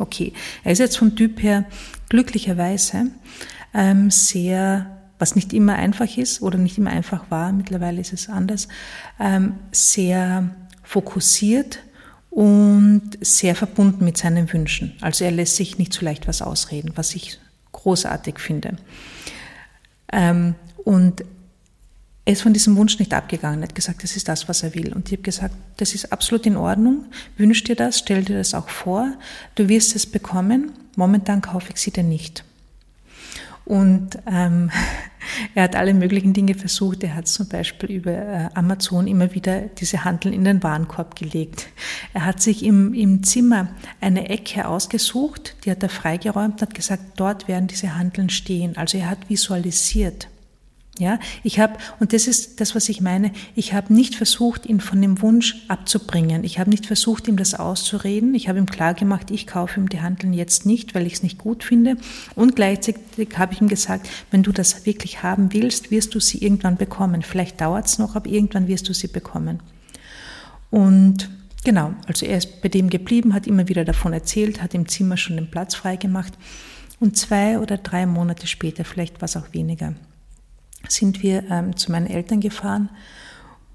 Okay, 0.00 0.32
er 0.64 0.72
ist 0.72 0.80
jetzt 0.80 0.98
vom 0.98 1.14
Typ 1.14 1.40
her 1.40 1.66
glücklicherweise 2.08 3.12
ähm, 3.74 4.10
sehr 4.10 4.98
was 5.20 5.36
nicht 5.36 5.52
immer 5.52 5.76
einfach 5.76 6.18
ist 6.18 6.42
oder 6.42 6.58
nicht 6.58 6.78
immer 6.78 6.90
einfach 6.90 7.30
war, 7.30 7.52
mittlerweile 7.52 8.00
ist 8.00 8.12
es 8.12 8.28
anders, 8.28 8.66
ähm, 9.20 9.54
sehr 9.70 10.50
fokussiert 10.82 11.78
und 12.28 13.02
sehr 13.20 13.54
verbunden 13.54 14.04
mit 14.04 14.18
seinen 14.18 14.52
Wünschen. 14.52 14.94
Also 15.00 15.24
er 15.24 15.30
lässt 15.30 15.54
sich 15.54 15.78
nicht 15.78 15.92
so 15.92 16.04
leicht 16.04 16.26
was 16.26 16.42
ausreden, 16.42 16.90
was 16.96 17.14
ich 17.14 17.38
großartig 17.70 18.40
finde. 18.40 18.78
Ähm, 20.12 20.54
und 20.84 21.24
er 22.24 22.34
ist 22.34 22.42
von 22.42 22.52
diesem 22.52 22.76
Wunsch 22.76 22.98
nicht 22.98 23.12
abgegangen, 23.14 23.60
er 23.60 23.68
hat 23.68 23.74
gesagt, 23.74 24.04
das 24.04 24.14
ist 24.16 24.28
das, 24.28 24.48
was 24.48 24.62
er 24.62 24.74
will. 24.74 24.92
Und 24.92 25.08
ich 25.08 25.12
habe 25.12 25.22
gesagt, 25.22 25.54
das 25.78 25.94
ist 25.94 26.12
absolut 26.12 26.46
in 26.46 26.56
Ordnung, 26.56 27.06
wünsch 27.36 27.64
dir 27.64 27.74
das, 27.74 27.98
stell 27.98 28.24
dir 28.24 28.36
das 28.36 28.54
auch 28.54 28.68
vor, 28.68 29.12
du 29.56 29.68
wirst 29.68 29.96
es 29.96 30.06
bekommen, 30.06 30.72
momentan 30.94 31.40
kaufe 31.40 31.72
ich 31.72 31.80
sie 31.80 31.90
dir 31.90 32.04
nicht. 32.04 32.44
Und 33.64 34.18
ähm, 34.26 34.70
er 35.54 35.64
hat 35.64 35.76
alle 35.76 35.94
möglichen 35.94 36.32
Dinge 36.32 36.54
versucht. 36.54 37.04
Er 37.04 37.14
hat 37.14 37.28
zum 37.28 37.48
Beispiel 37.48 37.90
über 37.90 38.12
äh, 38.12 38.48
Amazon 38.54 39.06
immer 39.06 39.34
wieder 39.34 39.60
diese 39.62 40.04
Handeln 40.04 40.34
in 40.34 40.44
den 40.44 40.62
Warenkorb 40.62 41.14
gelegt. 41.14 41.68
Er 42.12 42.24
hat 42.24 42.42
sich 42.42 42.64
im, 42.64 42.92
im 42.94 43.22
Zimmer 43.22 43.68
eine 44.00 44.28
Ecke 44.28 44.66
ausgesucht, 44.66 45.56
die 45.64 45.70
hat 45.70 45.82
er 45.82 45.88
freigeräumt 45.88 46.54
und 46.54 46.62
hat 46.62 46.74
gesagt, 46.74 47.02
dort 47.16 47.48
werden 47.48 47.68
diese 47.68 47.96
Handeln 47.96 48.30
stehen. 48.30 48.76
Also 48.76 48.98
er 48.98 49.10
hat 49.10 49.28
visualisiert. 49.28 50.28
Ja, 50.98 51.18
ich 51.42 51.58
habe, 51.58 51.78
und 52.00 52.12
das 52.12 52.26
ist 52.26 52.60
das, 52.60 52.74
was 52.74 52.90
ich 52.90 53.00
meine, 53.00 53.32
ich 53.54 53.72
habe 53.72 53.94
nicht 53.94 54.14
versucht, 54.14 54.66
ihn 54.66 54.78
von 54.78 55.00
dem 55.00 55.22
Wunsch 55.22 55.64
abzubringen. 55.68 56.44
Ich 56.44 56.58
habe 56.58 56.68
nicht 56.68 56.84
versucht, 56.84 57.28
ihm 57.28 57.38
das 57.38 57.54
auszureden. 57.54 58.34
Ich 58.34 58.48
habe 58.48 58.58
ihm 58.58 58.66
klar 58.66 58.92
gemacht, 58.92 59.30
ich 59.30 59.46
kaufe 59.46 59.80
ihm 59.80 59.88
die 59.88 60.02
Handeln 60.02 60.34
jetzt 60.34 60.66
nicht, 60.66 60.94
weil 60.94 61.06
ich 61.06 61.14
es 61.14 61.22
nicht 61.22 61.38
gut 61.38 61.64
finde. 61.64 61.96
Und 62.34 62.56
gleichzeitig 62.56 62.98
habe 63.38 63.54
ich 63.54 63.62
ihm 63.62 63.68
gesagt, 63.68 64.06
wenn 64.30 64.42
du 64.42 64.52
das 64.52 64.84
wirklich 64.84 65.22
haben 65.22 65.54
willst, 65.54 65.90
wirst 65.90 66.14
du 66.14 66.20
sie 66.20 66.38
irgendwann 66.38 66.76
bekommen. 66.76 67.22
Vielleicht 67.22 67.62
dauert 67.62 67.86
es 67.86 67.98
noch, 67.98 68.14
aber 68.14 68.28
irgendwann 68.28 68.68
wirst 68.68 68.86
du 68.86 68.92
sie 68.92 69.08
bekommen. 69.08 69.60
Und 70.70 71.30
genau, 71.64 71.94
also 72.06 72.26
er 72.26 72.36
ist 72.36 72.60
bei 72.60 72.68
dem 72.68 72.90
geblieben, 72.90 73.32
hat 73.32 73.46
immer 73.46 73.66
wieder 73.66 73.86
davon 73.86 74.12
erzählt, 74.12 74.62
hat 74.62 74.74
im 74.74 74.86
Zimmer 74.86 75.16
schon 75.16 75.36
den 75.36 75.50
Platz 75.50 75.74
freigemacht. 75.74 76.34
Und 77.00 77.16
zwei 77.16 77.58
oder 77.58 77.78
drei 77.78 78.04
Monate 78.04 78.46
später, 78.46 78.84
vielleicht 78.84 79.22
war 79.22 79.42
auch 79.42 79.54
weniger, 79.54 79.94
sind 80.88 81.22
wir 81.22 81.44
ähm, 81.50 81.76
zu 81.76 81.90
meinen 81.92 82.06
Eltern 82.06 82.40
gefahren 82.40 82.88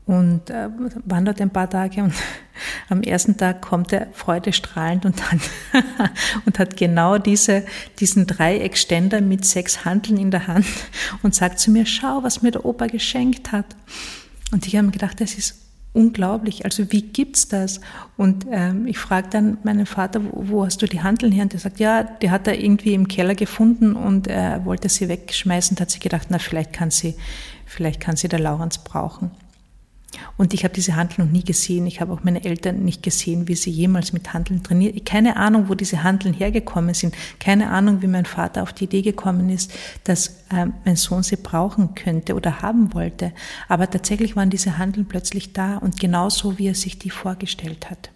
und 0.06 0.50
äh, 0.50 0.70
waren 1.06 1.26
dort 1.26 1.42
ein 1.42 1.50
paar 1.50 1.70
Tage 1.70 2.02
und 2.02 2.14
am 2.90 3.04
ersten 3.04 3.38
Tag 3.38 3.62
kommt 3.62 3.92
er 3.92 4.08
freudestrahlend 4.14 5.06
und, 5.06 5.20
dann 5.20 5.42
und 6.46 6.60
hat 6.60 6.78
genau 6.78 7.18
diese, 7.18 7.66
diesen 8.00 8.26
Dreieckständer 8.26 9.22
mit 9.22 9.46
sechs 9.46 9.84
Handeln 9.84 10.18
in 10.18 10.32
der 10.32 10.48
Hand 10.48 10.66
und 11.24 11.36
sagt 11.36 11.60
zu 11.60 11.72
mir, 11.72 11.86
schau, 11.86 12.24
was 12.24 12.42
mir 12.42 12.52
der 12.52 12.66
Opa 12.66 12.88
geschenkt 12.88 13.52
hat. 13.52 13.66
Und 14.54 14.66
ich 14.66 14.76
habe 14.76 14.86
mir 14.86 14.94
gedacht, 14.94 15.20
das 15.20 15.34
ist 15.34 15.67
unglaublich. 15.94 16.66
Also 16.66 16.92
wie 16.92 17.02
gibt's 17.02 17.48
das? 17.48 17.82
Und 18.18 18.46
ähm, 18.52 18.88
ich 18.88 18.98
frage 18.98 19.30
dann 19.30 19.58
meinen 19.64 19.86
Vater, 19.86 20.24
wo, 20.24 20.50
wo, 20.50 20.66
hast 20.66 20.82
du 20.82 20.86
die 20.88 21.02
Handeln 21.02 21.32
her? 21.32 21.44
Und 21.44 21.54
der 21.54 21.60
sagt, 21.60 21.80
ja, 21.80 22.04
die 22.04 22.30
hat 22.30 22.48
er 22.48 22.60
irgendwie 22.60 22.94
im 22.94 23.08
Keller 23.08 23.36
gefunden 23.36 23.96
und 23.96 24.28
er 24.28 24.66
wollte 24.66 24.90
sie 24.90 25.10
wegschmeißen. 25.10 25.76
Und 25.76 25.82
hat 25.82 25.92
sich 25.92 26.02
gedacht, 26.02 26.28
na 26.30 26.40
vielleicht 26.40 26.74
kann 26.74 26.92
sie, 26.92 27.16
vielleicht 27.66 28.00
kann 28.00 28.16
sie 28.16 28.28
der 28.28 28.40
Laurens 28.40 28.78
brauchen. 28.78 29.32
Und 30.38 30.54
ich 30.54 30.64
habe 30.64 30.74
diese 30.74 30.96
Handeln 30.96 31.26
noch 31.26 31.32
nie 31.32 31.44
gesehen. 31.44 31.88
Ich 31.88 32.02
habe 32.02 32.14
auch 32.14 32.24
meine 32.24 32.44
Eltern 32.44 32.84
nicht 32.84 33.04
gesehen, 33.04 33.48
wie 33.48 33.56
sie 33.56 33.72
jemals 33.72 34.14
mit 34.14 34.34
Handeln 34.34 34.64
trainiert. 34.64 35.06
Keine 35.06 35.38
Ahnung, 35.38 35.70
wo 35.70 35.76
diese 35.76 36.04
Handeln 36.04 36.34
hergekommen 36.34 36.94
sind. 36.94 37.16
Keine 37.40 37.70
Ahnung, 37.70 38.02
wie 38.02 38.08
mein 38.08 38.26
Vater 38.26 38.64
auf 38.64 38.74
die 38.74 38.86
Idee 38.86 39.02
gekommen 39.02 39.50
ist, 39.50 39.72
dass 40.04 40.28
äh, 40.50 40.68
mein 40.86 40.96
Sohn 40.96 41.24
sie 41.24 41.38
brauchen 41.38 41.96
könnte 41.96 42.36
oder 42.36 42.62
haben 42.62 42.94
wollte. 42.94 43.34
Aber 43.68 43.90
tatsächlich 43.90 44.36
waren 44.36 44.50
diese 44.50 44.78
Handeln 44.78 45.08
plötzlich 45.08 45.54
da 45.54 45.78
und 45.78 46.00
genauso, 46.00 46.58
wie 46.58 46.68
er 46.68 46.76
sich 46.76 47.00
die 47.00 47.10
vorgestellt 47.10 47.90
hat. 47.90 48.10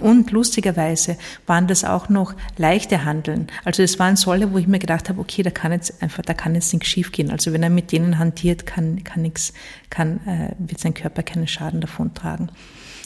Und 0.00 0.30
lustigerweise 0.30 1.16
waren 1.46 1.66
das 1.66 1.84
auch 1.84 2.08
noch 2.08 2.34
leichte 2.58 3.04
Handeln. 3.04 3.48
Also 3.64 3.82
es 3.82 3.98
waren 3.98 4.16
Solle, 4.16 4.52
wo 4.52 4.58
ich 4.58 4.66
mir 4.66 4.78
gedacht 4.78 5.08
habe, 5.08 5.20
okay, 5.20 5.42
da 5.42 5.50
kann 5.50 5.72
jetzt 5.72 6.02
einfach, 6.02 6.22
da 6.22 6.34
kann 6.34 6.54
jetzt 6.54 6.72
nichts 6.72 6.88
schiefgehen. 6.88 7.30
Also 7.30 7.52
wenn 7.52 7.62
er 7.62 7.70
mit 7.70 7.92
denen 7.92 8.18
hantiert, 8.18 8.66
kann, 8.66 9.04
kann 9.04 9.22
nichts, 9.22 9.52
kann, 9.88 10.20
äh, 10.26 10.54
wird 10.58 10.80
sein 10.80 10.94
Körper 10.94 11.22
keinen 11.22 11.48
Schaden 11.48 11.80
davon 11.80 12.12
tragen. 12.14 12.48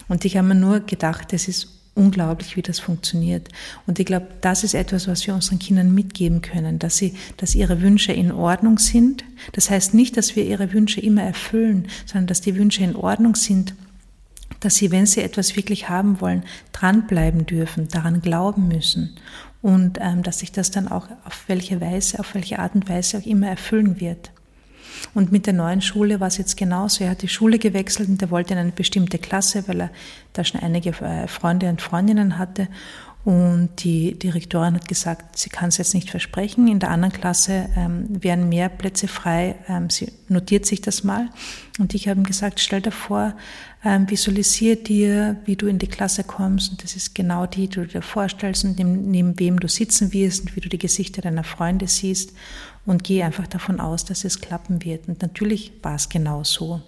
Und 0.09 0.25
ich 0.25 0.37
habe 0.37 0.49
mir 0.49 0.56
nur 0.56 0.80
gedacht, 0.80 1.32
es 1.32 1.47
ist 1.47 1.68
unglaublich, 1.94 2.56
wie 2.56 2.62
das 2.62 2.80
funktioniert. 2.80 3.49
Und 3.87 3.99
ich 3.99 4.06
glaube, 4.06 4.26
das 4.40 4.64
ist 4.64 4.75
etwas, 4.75 5.06
was 5.06 5.26
wir 5.26 5.35
unseren 5.35 5.59
Kindern 5.59 5.94
mitgeben 5.94 6.40
können, 6.40 6.78
dass 6.78 6.97
sie, 6.97 7.14
dass 7.37 7.54
ihre 7.54 7.82
Wünsche 7.82 8.12
in 8.12 8.32
Ordnung 8.32 8.78
sind. 8.78 9.25
Das 9.52 9.70
heißt 9.70 9.94
nicht, 9.94 10.16
dass 10.16 10.35
wir 10.35 10.44
ihre 10.44 10.73
Wünsche 10.73 11.00
immer 11.00 11.23
erfüllen, 11.23 11.88
sondern 12.06 12.26
dass 12.26 12.40
die 12.40 12.56
Wünsche 12.56 12.82
in 12.82 12.97
Ordnung 12.97 13.37
sind 13.37 13.75
dass 14.60 14.76
sie, 14.76 14.90
wenn 14.90 15.06
sie 15.06 15.22
etwas 15.22 15.56
wirklich 15.56 15.88
haben 15.88 16.20
wollen, 16.20 16.44
dranbleiben 16.72 17.46
dürfen, 17.46 17.88
daran 17.88 18.20
glauben 18.20 18.68
müssen 18.68 19.16
und 19.62 19.98
ähm, 20.00 20.22
dass 20.22 20.40
sich 20.40 20.52
das 20.52 20.70
dann 20.70 20.88
auch 20.88 21.08
auf 21.24 21.44
welche 21.48 21.80
Weise, 21.80 22.18
auf 22.18 22.34
welche 22.34 22.58
Art 22.58 22.74
und 22.74 22.88
Weise 22.88 23.18
auch 23.18 23.26
immer 23.26 23.48
erfüllen 23.48 24.00
wird. 24.00 24.30
Und 25.14 25.32
mit 25.32 25.46
der 25.46 25.54
neuen 25.54 25.80
Schule 25.80 26.20
war 26.20 26.28
es 26.28 26.36
jetzt 26.36 26.56
genauso. 26.56 27.04
Er 27.04 27.10
hat 27.10 27.22
die 27.22 27.28
Schule 27.28 27.58
gewechselt 27.58 28.08
und 28.08 28.20
er 28.20 28.30
wollte 28.30 28.54
in 28.54 28.60
eine 28.60 28.72
bestimmte 28.72 29.18
Klasse, 29.18 29.66
weil 29.66 29.82
er 29.82 29.90
da 30.32 30.44
schon 30.44 30.60
einige 30.60 30.90
äh, 31.00 31.26
Freunde 31.26 31.68
und 31.68 31.80
Freundinnen 31.80 32.38
hatte. 32.38 32.68
Und 33.22 33.84
die 33.84 34.18
Direktorin 34.18 34.74
hat 34.74 34.88
gesagt, 34.88 35.36
sie 35.36 35.50
kann 35.50 35.68
es 35.68 35.76
jetzt 35.76 35.92
nicht 35.92 36.08
versprechen. 36.08 36.68
In 36.68 36.78
der 36.78 36.90
anderen 36.90 37.12
Klasse 37.12 37.68
ähm, 37.76 38.06
wären 38.08 38.48
mehr 38.48 38.70
Plätze 38.70 39.08
frei. 39.08 39.56
Ähm, 39.68 39.90
sie 39.90 40.10
notiert 40.28 40.64
sich 40.64 40.80
das 40.80 41.04
mal. 41.04 41.28
Und 41.78 41.92
ich 41.92 42.08
habe 42.08 42.18
ihm 42.18 42.24
gesagt, 42.24 42.60
stell 42.60 42.80
dir 42.80 42.92
vor, 42.92 43.34
ähm, 43.84 44.08
visualisier 44.08 44.76
dir, 44.76 45.36
wie 45.44 45.56
du 45.56 45.66
in 45.66 45.78
die 45.78 45.86
Klasse 45.86 46.24
kommst. 46.24 46.70
Und 46.70 46.82
das 46.82 46.96
ist 46.96 47.14
genau 47.14 47.44
die, 47.44 47.68
die 47.68 47.80
du 47.80 47.86
dir 47.86 48.00
vorstellst 48.00 48.64
und 48.64 48.78
neben, 48.78 49.10
neben 49.10 49.38
wem 49.38 49.60
du 49.60 49.68
sitzen 49.68 50.14
wirst 50.14 50.42
und 50.42 50.56
wie 50.56 50.60
du 50.60 50.70
die 50.70 50.78
Gesichter 50.78 51.20
deiner 51.20 51.44
Freunde 51.44 51.88
siehst. 51.88 52.32
Und 52.86 53.04
geh 53.04 53.22
einfach 53.22 53.46
davon 53.46 53.80
aus, 53.80 54.06
dass 54.06 54.24
es 54.24 54.40
klappen 54.40 54.82
wird. 54.82 55.08
Und 55.08 55.20
natürlich 55.20 55.72
war 55.82 55.96
es 55.96 56.08
genau 56.08 56.42
so. 56.42 56.80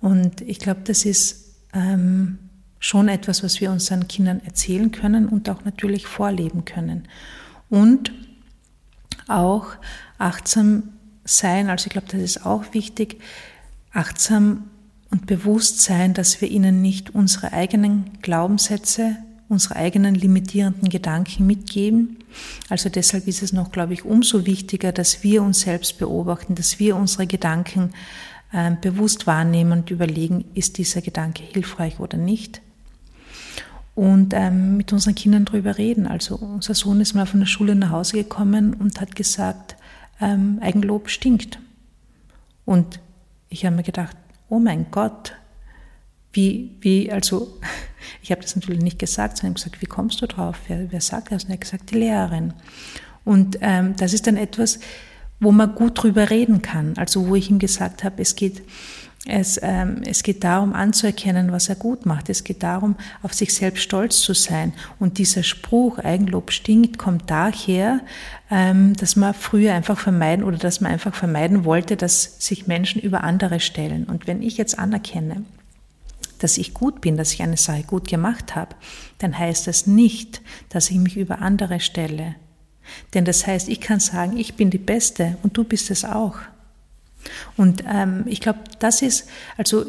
Und 0.00 0.40
ich 0.40 0.58
glaube, 0.58 0.80
das 0.82 1.04
ist 1.04 1.54
ähm, 1.72 2.38
schon 2.82 3.08
etwas, 3.08 3.42
was 3.42 3.60
wir 3.60 3.70
unseren 3.70 4.08
Kindern 4.08 4.40
erzählen 4.44 4.90
können 4.90 5.28
und 5.28 5.48
auch 5.48 5.64
natürlich 5.64 6.06
vorleben 6.06 6.64
können. 6.64 7.08
Und 7.70 8.12
auch 9.28 9.66
achtsam 10.18 10.90
sein, 11.24 11.70
also 11.70 11.86
ich 11.86 11.92
glaube, 11.92 12.08
das 12.10 12.20
ist 12.20 12.44
auch 12.44 12.74
wichtig, 12.74 13.20
achtsam 13.92 14.64
und 15.10 15.26
bewusst 15.26 15.80
sein, 15.80 16.12
dass 16.12 16.40
wir 16.40 16.50
ihnen 16.50 16.82
nicht 16.82 17.14
unsere 17.14 17.52
eigenen 17.52 18.18
Glaubenssätze 18.20 19.16
unsere 19.52 19.76
eigenen 19.76 20.14
limitierenden 20.14 20.88
Gedanken 20.88 21.46
mitgeben. 21.46 22.16
Also 22.68 22.88
deshalb 22.88 23.28
ist 23.28 23.42
es 23.42 23.52
noch, 23.52 23.70
glaube 23.70 23.92
ich, 23.92 24.04
umso 24.04 24.46
wichtiger, 24.46 24.90
dass 24.90 25.22
wir 25.22 25.42
uns 25.42 25.60
selbst 25.60 25.98
beobachten, 25.98 26.54
dass 26.54 26.78
wir 26.80 26.96
unsere 26.96 27.26
Gedanken 27.26 27.92
äh, 28.52 28.72
bewusst 28.80 29.26
wahrnehmen 29.26 29.80
und 29.80 29.90
überlegen, 29.90 30.46
ist 30.54 30.78
dieser 30.78 31.02
Gedanke 31.02 31.42
hilfreich 31.42 32.00
oder 32.00 32.16
nicht. 32.16 32.62
Und 33.94 34.32
ähm, 34.34 34.78
mit 34.78 34.92
unseren 34.92 35.14
Kindern 35.14 35.44
darüber 35.44 35.76
reden. 35.76 36.06
Also 36.06 36.36
unser 36.36 36.74
Sohn 36.74 37.00
ist 37.00 37.14
mal 37.14 37.26
von 37.26 37.40
der 37.40 37.46
Schule 37.46 37.74
nach 37.74 37.90
Hause 37.90 38.16
gekommen 38.16 38.74
und 38.74 39.00
hat 39.00 39.14
gesagt, 39.14 39.76
ähm, 40.20 40.58
Eigenlob 40.62 41.10
stinkt. 41.10 41.58
Und 42.64 43.00
ich 43.48 43.66
habe 43.66 43.76
mir 43.76 43.82
gedacht, 43.82 44.16
oh 44.48 44.58
mein 44.58 44.86
Gott, 44.90 45.34
wie, 46.32 46.76
wie, 46.80 47.12
also, 47.12 47.58
ich 48.22 48.30
habe 48.30 48.40
das 48.40 48.56
natürlich 48.56 48.82
nicht 48.82 48.98
gesagt, 48.98 49.36
sondern 49.36 49.54
gesagt, 49.54 49.82
wie 49.82 49.86
kommst 49.86 50.22
du 50.22 50.26
drauf? 50.26 50.56
Wer, 50.68 50.90
wer 50.90 51.00
sagt 51.00 51.32
das? 51.32 51.44
Und 51.44 51.50
er 51.50 51.54
hat 51.54 51.60
gesagt, 51.60 51.90
die 51.90 51.98
Lehrerin. 51.98 52.54
Und 53.24 53.58
ähm, 53.60 53.94
das 53.96 54.14
ist 54.14 54.26
dann 54.26 54.36
etwas, 54.36 54.80
wo 55.38 55.52
man 55.52 55.74
gut 55.74 56.02
drüber 56.02 56.30
reden 56.30 56.62
kann. 56.62 56.94
Also 56.96 57.28
wo 57.28 57.34
ich 57.34 57.50
ihm 57.50 57.58
gesagt 57.58 58.04
habe, 58.04 58.22
es 58.22 58.36
geht, 58.36 58.62
es, 59.26 59.58
ähm, 59.62 60.02
es 60.04 60.24
geht 60.24 60.42
darum 60.42 60.72
anzuerkennen, 60.72 61.52
was 61.52 61.68
er 61.68 61.76
gut 61.76 62.06
macht. 62.06 62.28
Es 62.28 62.42
geht 62.42 62.62
darum, 62.64 62.96
auf 63.22 63.32
sich 63.32 63.54
selbst 63.54 63.82
stolz 63.82 64.20
zu 64.20 64.34
sein. 64.34 64.72
Und 64.98 65.18
dieser 65.18 65.44
Spruch, 65.44 65.98
Eigenlob 65.98 66.50
stinkt, 66.50 66.98
kommt 66.98 67.30
daher, 67.30 68.00
ähm, 68.50 68.94
dass 68.94 69.14
man 69.14 69.32
früher 69.32 69.74
einfach 69.74 69.98
vermeiden 69.98 70.44
oder 70.44 70.58
dass 70.58 70.80
man 70.80 70.90
einfach 70.90 71.14
vermeiden 71.14 71.64
wollte, 71.64 71.96
dass 71.96 72.44
sich 72.44 72.66
Menschen 72.66 73.00
über 73.00 73.22
andere 73.22 73.60
stellen. 73.60 74.04
Und 74.04 74.26
wenn 74.26 74.42
ich 74.42 74.56
jetzt 74.56 74.76
anerkenne, 74.78 75.44
dass 76.40 76.58
ich 76.58 76.74
gut 76.74 77.00
bin, 77.00 77.16
dass 77.16 77.32
ich 77.32 77.42
eine 77.42 77.56
Sache 77.56 77.84
gut 77.84 78.08
gemacht 78.08 78.56
habe, 78.56 78.74
dann 79.18 79.38
heißt 79.38 79.68
das 79.68 79.86
nicht, 79.86 80.42
dass 80.68 80.90
ich 80.90 80.98
mich 80.98 81.16
über 81.16 81.40
andere 81.40 81.78
stelle. 81.78 82.34
Denn 83.14 83.24
das 83.24 83.46
heißt, 83.46 83.68
ich 83.68 83.80
kann 83.80 84.00
sagen, 84.00 84.36
ich 84.36 84.54
bin 84.54 84.70
die 84.70 84.78
Beste 84.78 85.38
und 85.44 85.56
du 85.56 85.62
bist 85.62 85.92
es 85.92 86.04
auch. 86.04 86.34
Und 87.56 87.84
ähm, 87.88 88.24
ich 88.26 88.40
glaube, 88.40 88.60
das 88.78 89.02
ist, 89.02 89.28
also 89.56 89.84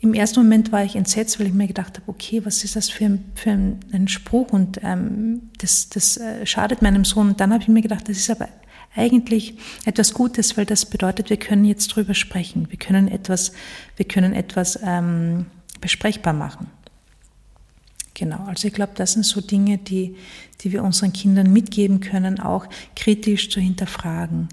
im 0.00 0.14
ersten 0.14 0.40
Moment 0.40 0.72
war 0.72 0.84
ich 0.84 0.96
entsetzt, 0.96 1.40
weil 1.40 1.46
ich 1.46 1.54
mir 1.54 1.66
gedacht 1.66 1.98
habe, 1.98 2.08
okay, 2.08 2.44
was 2.44 2.64
ist 2.64 2.76
das 2.76 2.90
für 2.90 3.06
ein, 3.06 3.24
für 3.34 3.50
ein 3.50 4.08
Spruch 4.08 4.50
und 4.52 4.80
ähm, 4.82 5.50
das, 5.58 5.88
das 5.88 6.16
äh, 6.16 6.44
schadet 6.46 6.82
meinem 6.82 7.04
Sohn. 7.04 7.28
Und 7.28 7.40
dann 7.40 7.52
habe 7.52 7.62
ich 7.62 7.68
mir 7.68 7.82
gedacht, 7.82 8.08
das 8.08 8.18
ist 8.18 8.30
aber 8.30 8.48
eigentlich 8.94 9.54
etwas 9.84 10.14
Gutes, 10.14 10.56
weil 10.56 10.66
das 10.66 10.86
bedeutet, 10.86 11.30
wir 11.30 11.36
können 11.36 11.64
jetzt 11.64 11.88
drüber 11.88 12.14
sprechen. 12.14 12.70
Wir 12.70 12.78
können 12.78 13.08
etwas, 13.08 13.52
wir 13.96 14.06
können 14.06 14.32
etwas 14.32 14.78
ähm, 14.82 15.46
besprechbar 15.80 16.32
machen. 16.32 16.68
Genau, 18.14 18.44
also 18.46 18.66
ich 18.66 18.72
glaube, 18.72 18.92
das 18.94 19.12
sind 19.12 19.26
so 19.26 19.42
Dinge, 19.42 19.76
die, 19.76 20.16
die 20.62 20.72
wir 20.72 20.82
unseren 20.82 21.12
Kindern 21.12 21.52
mitgeben 21.52 22.00
können, 22.00 22.40
auch 22.40 22.66
kritisch 22.94 23.50
zu 23.50 23.60
hinterfragen, 23.60 24.48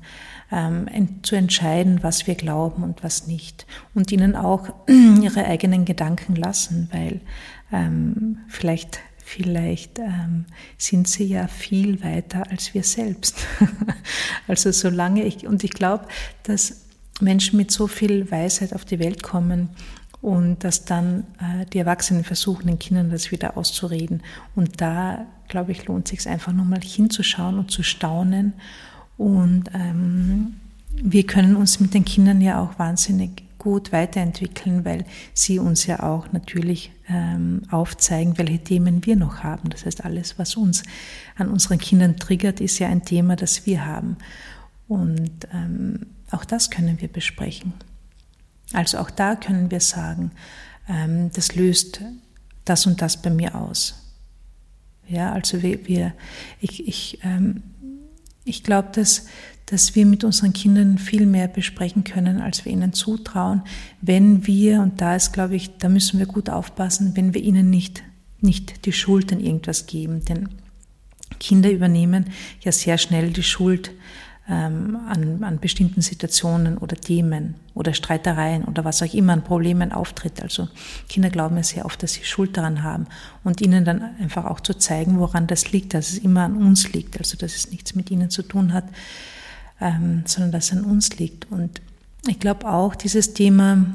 ähm, 0.51 0.87
zu 1.23 1.35
entscheiden, 1.35 2.03
was 2.03 2.27
wir 2.27 2.35
glauben 2.35 2.83
und 2.83 3.03
was 3.03 3.27
nicht. 3.27 3.65
Und 3.93 4.11
ihnen 4.11 4.35
auch 4.35 4.69
ihre 5.21 5.45
eigenen 5.45 5.85
Gedanken 5.85 6.35
lassen, 6.35 6.89
weil 6.91 7.21
ähm, 7.71 8.39
vielleicht, 8.47 8.99
vielleicht 9.17 9.99
ähm, 9.99 10.45
sind 10.77 11.07
sie 11.07 11.25
ja 11.25 11.47
viel 11.47 12.03
weiter 12.03 12.43
als 12.49 12.73
wir 12.73 12.83
selbst. 12.83 13.37
also 14.47 14.71
solange 14.71 15.23
ich, 15.23 15.47
und 15.47 15.63
ich 15.63 15.71
glaube, 15.71 16.07
dass 16.43 16.81
Menschen 17.21 17.57
mit 17.57 17.71
so 17.71 17.87
viel 17.87 18.29
Weisheit 18.31 18.73
auf 18.73 18.85
die 18.85 18.99
Welt 18.99 19.23
kommen, 19.23 19.69
und 20.23 20.63
dass 20.63 20.85
dann 20.85 21.25
äh, 21.37 21.65
die 21.65 21.79
Erwachsenen 21.79 22.23
versuchen, 22.23 22.67
den 22.67 22.79
Kindern 22.79 23.11
das 23.11 23.31
wieder 23.31 23.57
auszureden. 23.57 24.23
Und 24.55 24.79
da, 24.79 25.25
glaube 25.49 25.73
ich, 25.73 25.85
lohnt 25.85 26.05
es 26.05 26.11
sich 26.11 26.29
einfach 26.31 26.53
nochmal 26.53 26.79
hinzuschauen 26.79 27.59
und 27.59 27.71
zu 27.71 27.83
staunen. 27.83 28.53
Und 29.23 29.69
ähm, 29.73 30.55
wir 31.01 31.25
können 31.25 31.55
uns 31.55 31.79
mit 31.79 31.93
den 31.93 32.03
Kindern 32.03 32.41
ja 32.41 32.61
auch 32.61 32.77
wahnsinnig 32.77 33.43
gut 33.57 33.93
weiterentwickeln, 33.93 34.83
weil 34.83 35.05
sie 35.33 35.59
uns 35.59 35.85
ja 35.85 36.03
auch 36.03 36.33
natürlich 36.33 36.91
ähm, 37.07 37.61
aufzeigen, 37.71 38.37
welche 38.37 38.59
Themen 38.59 39.05
wir 39.05 39.15
noch 39.15 39.41
haben. 39.41 39.69
Das 39.69 39.85
heißt, 39.85 40.03
alles, 40.03 40.37
was 40.37 40.57
uns 40.57 40.83
an 41.37 41.47
unseren 41.47 41.77
Kindern 41.77 42.17
triggert, 42.17 42.59
ist 42.59 42.79
ja 42.79 42.89
ein 42.89 43.05
Thema, 43.05 43.37
das 43.37 43.65
wir 43.65 43.85
haben. 43.85 44.17
Und 44.89 45.47
ähm, 45.53 46.07
auch 46.29 46.43
das 46.43 46.69
können 46.69 46.99
wir 46.99 47.07
besprechen. 47.07 47.71
Also 48.73 48.97
auch 48.97 49.09
da 49.09 49.37
können 49.37 49.71
wir 49.71 49.79
sagen, 49.79 50.31
ähm, 50.89 51.31
das 51.33 51.55
löst 51.55 52.01
das 52.65 52.85
und 52.85 53.01
das 53.01 53.21
bei 53.21 53.29
mir 53.29 53.55
aus. 53.55 53.95
Ja, 55.07 55.31
also 55.31 55.61
wir, 55.61 55.87
wir 55.87 56.13
ich, 56.59 56.85
ich, 56.85 57.19
ähm, 57.23 57.63
ich 58.45 58.63
glaube, 58.63 58.89
dass, 58.93 59.25
dass 59.65 59.95
wir 59.95 60.05
mit 60.05 60.23
unseren 60.23 60.53
Kindern 60.53 60.97
viel 60.97 61.25
mehr 61.25 61.47
besprechen 61.47 62.03
können, 62.03 62.41
als 62.41 62.65
wir 62.65 62.71
ihnen 62.71 62.93
zutrauen, 62.93 63.63
wenn 64.01 64.45
wir, 64.45 64.81
und 64.81 65.01
da 65.01 65.15
ist, 65.15 65.31
glaube 65.31 65.55
ich, 65.55 65.77
da 65.77 65.89
müssen 65.89 66.19
wir 66.19 66.25
gut 66.25 66.49
aufpassen, 66.49 67.15
wenn 67.15 67.33
wir 67.33 67.41
ihnen 67.41 67.69
nicht, 67.69 68.03
nicht 68.41 68.85
die 68.85 68.93
Schuld 68.93 69.31
an 69.31 69.39
irgendwas 69.39 69.85
geben. 69.85 70.25
Denn 70.25 70.49
Kinder 71.39 71.71
übernehmen 71.71 72.25
ja 72.61 72.71
sehr 72.71 72.97
schnell 72.97 73.31
die 73.31 73.43
Schuld 73.43 73.91
ähm, 74.49 74.97
an, 75.07 75.43
an 75.43 75.59
bestimmten 75.59 76.01
Situationen 76.01 76.77
oder 76.77 76.97
Themen 76.97 77.55
oder 77.73 77.93
Streitereien 77.93 78.65
oder 78.65 78.83
was 78.83 79.01
auch 79.01 79.13
immer 79.13 79.33
an 79.33 79.43
Problemen 79.43 79.93
auftritt. 79.93 80.41
Also 80.41 80.67
Kinder 81.07 81.29
glauben 81.29 81.55
ja 81.55 81.63
sehr 81.63 81.85
oft, 81.85 82.03
dass 82.03 82.13
sie 82.13 82.25
Schuld 82.25 82.57
daran 82.57 82.83
haben 82.83 83.07
und 83.43 83.61
ihnen 83.61 83.85
dann 83.85 84.01
einfach 84.19 84.45
auch 84.45 84.59
zu 84.59 84.73
zeigen, 84.73 85.17
woran 85.17 85.47
das 85.47 85.71
liegt, 85.71 85.93
dass 85.93 86.09
es 86.09 86.17
immer 86.17 86.43
an 86.43 86.57
uns 86.57 86.91
liegt, 86.91 87.17
also 87.17 87.37
dass 87.37 87.55
es 87.55 87.71
nichts 87.71 87.95
mit 87.95 88.11
ihnen 88.11 88.29
zu 88.29 88.43
tun 88.43 88.73
hat, 88.73 88.85
ähm, 89.79 90.23
sondern 90.25 90.51
dass 90.51 90.65
es 90.65 90.77
an 90.77 90.83
uns 90.83 91.17
liegt. 91.17 91.49
Und 91.49 91.81
ich 92.27 92.39
glaube 92.39 92.67
auch, 92.69 92.95
dieses 92.95 93.33
Thema 93.33 93.85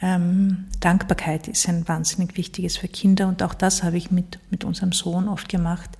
ähm, 0.00 0.64
Dankbarkeit 0.80 1.48
ist 1.48 1.68
ein 1.68 1.86
wahnsinnig 1.86 2.38
wichtiges 2.38 2.78
für 2.78 2.88
Kinder 2.88 3.28
und 3.28 3.42
auch 3.42 3.54
das 3.54 3.82
habe 3.82 3.98
ich 3.98 4.10
mit, 4.10 4.38
mit 4.50 4.64
unserem 4.64 4.92
Sohn 4.92 5.28
oft 5.28 5.50
gemacht, 5.50 5.90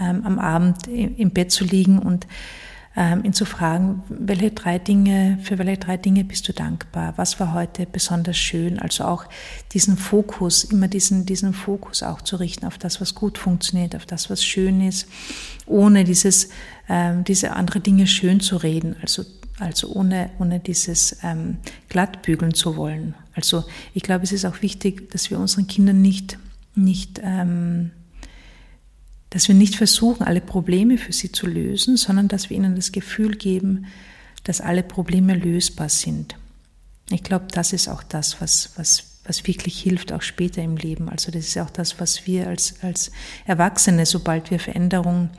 ähm, 0.00 0.24
am 0.24 0.38
Abend 0.38 0.86
im 0.86 1.30
Bett 1.30 1.50
zu 1.50 1.64
liegen 1.64 1.98
und 1.98 2.28
ähm, 2.98 3.24
ihn 3.24 3.32
zu 3.32 3.44
fragen, 3.44 4.02
welche 4.08 4.50
drei 4.50 4.80
Dinge, 4.80 5.38
für 5.40 5.56
welche 5.56 5.76
drei 5.76 5.96
Dinge 5.96 6.24
bist 6.24 6.48
du 6.48 6.52
dankbar? 6.52 7.14
Was 7.14 7.38
war 7.38 7.54
heute 7.54 7.86
besonders 7.86 8.36
schön? 8.36 8.80
Also 8.80 9.04
auch 9.04 9.24
diesen 9.72 9.96
Fokus, 9.96 10.64
immer 10.64 10.88
diesen, 10.88 11.24
diesen 11.24 11.54
Fokus 11.54 12.02
auch 12.02 12.22
zu 12.22 12.36
richten 12.36 12.66
auf 12.66 12.76
das, 12.76 13.00
was 13.00 13.14
gut 13.14 13.38
funktioniert, 13.38 13.94
auf 13.94 14.04
das, 14.04 14.30
was 14.30 14.44
schön 14.44 14.80
ist, 14.80 15.06
ohne 15.66 16.02
dieses, 16.02 16.48
ähm, 16.88 17.22
diese 17.22 17.52
andere 17.52 17.78
Dinge 17.78 18.08
schön 18.08 18.40
zu 18.40 18.56
reden, 18.56 18.96
also 19.00 19.24
also 19.60 19.88
ohne, 19.88 20.30
ohne 20.38 20.60
dieses 20.60 21.18
ähm, 21.24 21.58
glattbügeln 21.88 22.54
zu 22.54 22.76
wollen. 22.76 23.16
Also 23.34 23.64
ich 23.92 24.04
glaube, 24.04 24.22
es 24.22 24.30
ist 24.30 24.44
auch 24.44 24.62
wichtig, 24.62 25.10
dass 25.10 25.30
wir 25.30 25.38
unseren 25.40 25.66
Kindern 25.66 26.00
nicht, 26.00 26.38
nicht 26.76 27.20
ähm, 27.24 27.90
dass 29.30 29.48
wir 29.48 29.54
nicht 29.54 29.76
versuchen, 29.76 30.24
alle 30.24 30.40
Probleme 30.40 30.98
für 30.98 31.12
sie 31.12 31.32
zu 31.32 31.46
lösen, 31.46 31.96
sondern 31.96 32.28
dass 32.28 32.50
wir 32.50 32.56
ihnen 32.56 32.76
das 32.76 32.92
Gefühl 32.92 33.36
geben, 33.36 33.86
dass 34.44 34.60
alle 34.60 34.82
Probleme 34.82 35.34
lösbar 35.34 35.88
sind. 35.88 36.36
Ich 37.10 37.22
glaube, 37.22 37.46
das 37.50 37.72
ist 37.72 37.88
auch 37.88 38.02
das, 38.02 38.40
was, 38.40 38.70
was, 38.76 39.20
was 39.24 39.46
wirklich 39.46 39.80
hilft, 39.80 40.12
auch 40.12 40.22
später 40.22 40.62
im 40.62 40.76
Leben. 40.76 41.08
Also 41.08 41.30
das 41.30 41.46
ist 41.46 41.58
auch 41.58 41.70
das, 41.70 42.00
was 42.00 42.26
wir 42.26 42.48
als, 42.48 42.82
als 42.82 43.10
Erwachsene, 43.46 44.06
sobald 44.06 44.50
wir 44.50 44.58
Veränderungen 44.58 45.30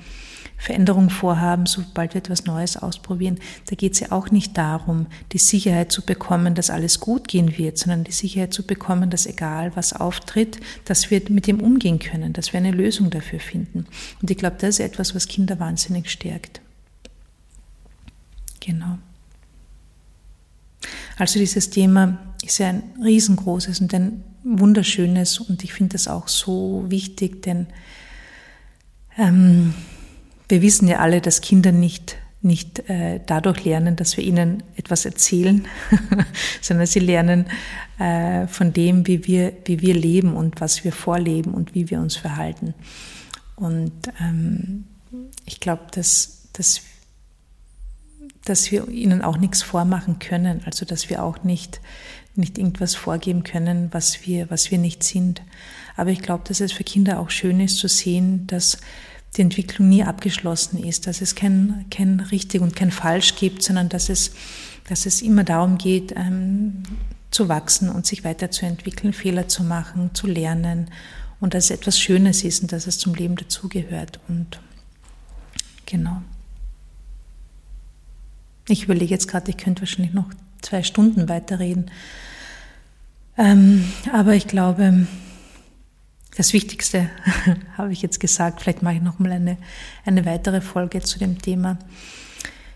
Veränderung 0.60 1.10
vorhaben, 1.10 1.65
sobald 1.65 2.13
wir 2.13 2.19
etwas 2.19 2.45
Neues 2.45 2.76
ausprobieren, 2.76 3.39
da 3.69 3.76
geht 3.76 3.93
es 3.93 4.02
ja 4.02 4.12
auch 4.12 4.30
nicht 4.30 4.58
darum, 4.58 5.08
die 5.32 5.38
Sicherheit 5.38 5.91
zu 5.91 6.06
bekommen, 6.06 6.54
dass 6.54 6.69
alles 6.69 7.00
gut 7.00 7.30
gehen 7.30 7.58
wird, 7.58 7.78
sondern 7.78 8.04
die 8.04 8.12
Sicherheit 8.12 8.54
zu 8.54 8.67
bekommen, 8.67 9.10
dass 9.10 9.26
egal 9.26 9.72
was 9.76 9.93
auftritt, 9.93 10.60
dass 10.84 11.10
wir 11.10 11.22
mit 11.30 11.48
dem 11.48 11.62
umgehen 11.62 11.98
können, 11.98 12.34
dass 12.34 12.52
wir 12.52 12.60
eine 12.60 12.72
Lösung 12.72 13.10
dafür 13.10 13.39
finden. 13.39 13.88
Und 14.22 14.30
ich 14.30 14.38
glaube, 14.38 14.58
das 14.60 14.72
ist 14.72 14.80
etwas, 14.82 15.15
was 15.15 15.30
Kinder 15.30 15.60
wahnsinnig 15.60 16.12
stärkt. 16.12 16.60
Genau. 18.60 18.98
Also 21.17 21.39
dieses 21.39 21.69
Thema 21.69 22.17
ist 22.43 22.58
ja 22.58 22.67
ein 22.67 22.84
riesengroßes 23.02 23.80
und 23.80 23.93
ein 23.93 24.24
wunderschönes 24.43 25.39
und 25.39 25.63
ich 25.63 25.72
finde 25.72 25.93
das 25.93 26.10
auch 26.10 26.28
so 26.28 26.86
wichtig, 26.88 27.43
denn 27.43 27.67
ähm, 29.17 29.74
wir 30.50 30.62
wissen 30.62 30.88
ja 30.88 30.98
alle, 30.98 31.22
dass 31.22 31.42
Kinder 31.42 31.72
nicht, 31.72 32.18
nicht 32.42 32.90
äh, 32.90 33.22
dadurch 33.26 33.64
lernen, 33.64 33.96
dass 33.96 34.18
wir 34.18 34.24
ihnen 34.24 34.64
etwas 34.76 35.06
erzählen, 35.06 35.68
sondern 36.62 36.88
sie 36.88 37.00
lernen 37.00 37.46
äh, 38.00 38.48
von 38.48 38.74
dem, 38.74 39.06
wie 39.08 39.26
wir, 39.28 39.54
wie 39.66 39.82
wir 39.82 39.94
leben 39.94 40.36
und 40.36 40.60
was 40.60 40.84
wir 40.84 40.92
vorleben 40.92 41.54
und 41.54 41.76
wie 41.76 41.90
wir 41.90 42.00
uns 42.00 42.16
verhalten. 42.16 42.74
Und 43.56 43.92
ähm, 44.20 44.86
ich 45.46 45.60
glaube, 45.60 45.84
dass, 45.92 46.48
dass, 46.54 46.82
dass 48.46 48.72
wir 48.72 48.88
ihnen 48.88 49.22
auch 49.22 49.38
nichts 49.38 49.62
vormachen 49.62 50.18
können, 50.18 50.62
also 50.66 50.86
dass 50.86 51.10
wir 51.10 51.24
auch 51.24 51.44
nicht, 51.44 51.82
nicht 52.36 52.58
irgendwas 52.58 52.96
vorgeben 52.96 53.44
können, 53.44 53.90
was 53.92 54.26
wir, 54.26 54.50
was 54.50 54.72
wir 54.72 54.78
nicht 54.78 55.04
sind. 55.04 55.44
Aber 55.96 56.10
ich 56.10 56.22
glaube, 56.22 56.44
dass 56.48 56.62
es 56.62 56.72
für 56.72 56.86
Kinder 56.86 57.20
auch 57.20 57.30
schön 57.30 57.60
ist 57.60 57.78
zu 57.78 57.88
sehen, 57.88 58.48
dass 58.48 58.78
die 59.38 59.42
Entwicklung 59.42 59.89
nie 59.89 60.04
abgeschlossen 60.04 60.84
ist, 60.84 61.08
dass 61.08 61.22
es 61.22 61.36
kein, 61.36 61.86
kein 61.92 62.20
richtig 62.20 62.62
und 62.62 62.76
kein 62.76 62.92
falsch 62.92 63.36
gibt, 63.36 63.62
sondern 63.62 63.89
dass 63.89 64.10
es, 64.10 64.32
dass 64.88 65.06
es 65.06 65.22
immer 65.22 65.44
darum 65.44 65.78
geht, 65.78 66.13
ähm, 66.15 66.84
zu 67.32 67.48
wachsen 67.48 67.89
und 67.89 68.06
sich 68.06 68.24
weiterzuentwickeln, 68.24 69.13
Fehler 69.13 69.48
zu 69.48 69.63
machen, 69.63 70.12
zu 70.13 70.26
lernen 70.26 70.89
und 71.39 71.54
dass 71.54 71.65
es 71.65 71.72
etwas 71.72 72.00
Schönes 72.00 72.44
ist 72.44 72.63
und 72.63 72.72
dass 72.72 72.88
es 72.88 72.98
zum 72.98 73.13
Leben 73.13 73.36
dazugehört. 73.36 74.20
Und 74.28 74.60
genau. 75.86 76.22
Ich 78.68 78.84
überlege 78.84 79.12
jetzt 79.12 79.28
gerade, 79.28 79.50
ich 79.50 79.58
könnte 79.58 79.84
wahrscheinlich 79.84 80.13
noch 80.13 80.30
zwei 80.62 80.84
Stunden 80.84 81.30
weiterreden. 81.30 81.92
Ähm, 83.38 83.86
aber 84.12 84.34
ich 84.34 84.48
glaube, 84.48 85.08
das 86.36 86.54
Wichtigste 86.54 87.10
habe 87.78 87.92
ich 87.92 88.02
jetzt 88.02 88.20
gesagt. 88.20 88.62
Vielleicht 88.62 88.82
mache 88.82 88.96
ich 88.96 89.02
noch 89.02 89.20
mal 89.20 89.32
eine, 89.32 89.58
eine 90.06 90.26
weitere 90.26 90.62
Folge 90.62 91.02
zu 91.02 91.20
dem 91.20 91.42
Thema. 91.42 91.78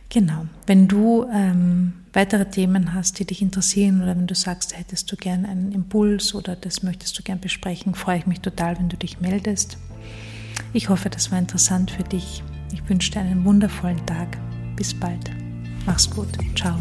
Genau. 0.09 0.45
Wenn 0.67 0.87
du 0.87 1.25
ähm, 1.33 1.93
weitere 2.13 2.45
Themen 2.45 2.93
hast, 2.93 3.17
die 3.17 3.25
dich 3.25 3.41
interessieren 3.41 4.03
oder 4.03 4.15
wenn 4.15 4.27
du 4.27 4.35
sagst, 4.35 4.77
hättest 4.77 5.11
du 5.11 5.15
gern 5.15 5.45
einen 5.45 5.71
Impuls 5.71 6.35
oder 6.35 6.55
das 6.55 6.83
möchtest 6.83 7.17
du 7.17 7.23
gern 7.23 7.39
besprechen, 7.39 7.95
freue 7.95 8.19
ich 8.19 8.27
mich 8.27 8.39
total, 8.39 8.77
wenn 8.77 8.89
du 8.89 8.97
dich 8.97 9.21
meldest. 9.21 9.77
Ich 10.71 10.89
hoffe, 10.89 11.09
das 11.09 11.31
war 11.31 11.39
interessant 11.39 11.89
für 11.89 12.03
dich. 12.03 12.43
Ich 12.71 12.87
wünsche 12.87 13.11
dir 13.11 13.21
einen 13.21 13.43
wundervollen 13.43 14.05
Tag. 14.05 14.37
Bis 14.75 14.93
bald. 14.93 15.31
Mach's 15.85 16.09
gut. 16.09 16.29
Ciao. 16.55 16.77